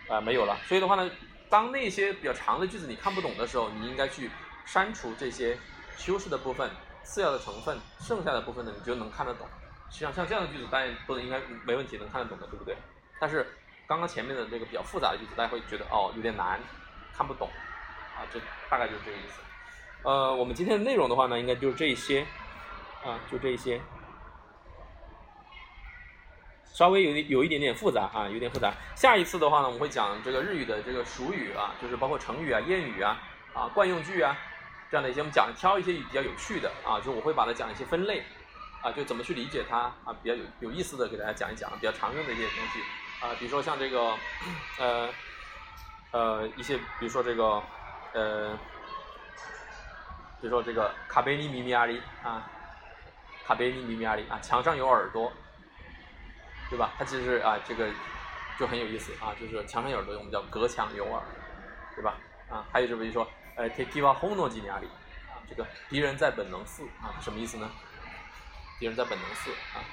[0.08, 0.56] 啊没有了。
[0.68, 1.10] 所以的话呢，
[1.50, 4.30] 当那些比较长的句子你看不懂的时候，你应该去
[4.64, 5.58] 删除这些
[5.98, 6.70] 修饰的部分、
[7.04, 9.48] 次要的成分，剩下的部分呢，你就能看得懂。
[9.90, 12.78] 实际上像这样的句子，大家都应该没问题能看得懂的，对不对？
[13.20, 13.44] 但是
[13.88, 16.60] 刚刚前面的这个比较复杂的句子，大家会觉得哦有点难，
[17.12, 17.50] 看不懂
[18.21, 18.39] 啊，这
[18.69, 19.41] 大概就是这个意思。
[20.03, 22.27] 呃，我们今天的内容的话呢，应该就是这一些，
[23.03, 23.81] 啊，就这一些，
[26.75, 28.73] 稍微有有一点点复杂啊，有点复杂。
[28.95, 33.17] 下一次的话呢，我们会讲这个日语的这个俗语啊，就是包括成语啊、谚语啊、
[33.55, 34.37] 啊惯用句啊
[34.91, 38.23] 这样的一些，我们讲挑一些比较有趣的啊，就我会把它讲一些分类
[38.83, 42.81] 啊，就怎么去理解它啊，比较有有意思的给大家讲一讲，比较常用的一些东西
[43.27, 44.15] 啊，比如说像这个
[44.79, 45.09] 呃
[46.13, 47.63] 呃一些，比如说这个
[48.13, 48.59] 呃。
[50.43, 52.49] 比如说这个卡贝尼米米阿里啊，
[53.47, 55.31] 卡贝尼米米阿里啊，墙上有耳朵，
[56.71, 56.95] 对吧？
[56.97, 57.91] 它其实啊，这个
[58.59, 61.23] 就很有意思啊，就是墙上有耳朵，我们叫隔墙有耳，
[61.95, 62.15] 对吧？
[62.49, 64.81] 啊，还有就是比如说，呃，tekiwa hono ji ni 啊，
[65.47, 67.71] 这个敌人在本能寺啊，什么意思呢？
[68.79, 69.85] 敌人在本能寺啊，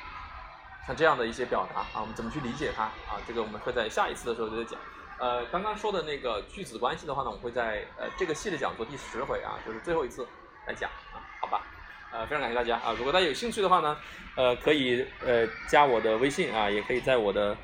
[0.87, 3.19] 像这样的一些表达啊，我们怎么去理解它啊？
[3.27, 4.79] 这个我们会在下一次的时候再讲。
[5.19, 10.27] 呃，刚刚说的那个句子关系的话呢，我会在呃这个系列讲座第十回啊，就是最后一次
[10.67, 11.65] 来讲啊，好吧？
[12.11, 12.95] 呃，非常感谢大家啊！
[12.97, 13.97] 如果大家有兴趣的话呢，
[14.35, 17.55] 呃，可以呃加我的微信啊，也可以在我的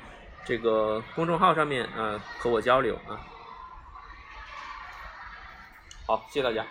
[0.44, 3.18] 这个公众号上面啊和我交流啊。
[6.06, 6.66] 好，谢谢大家。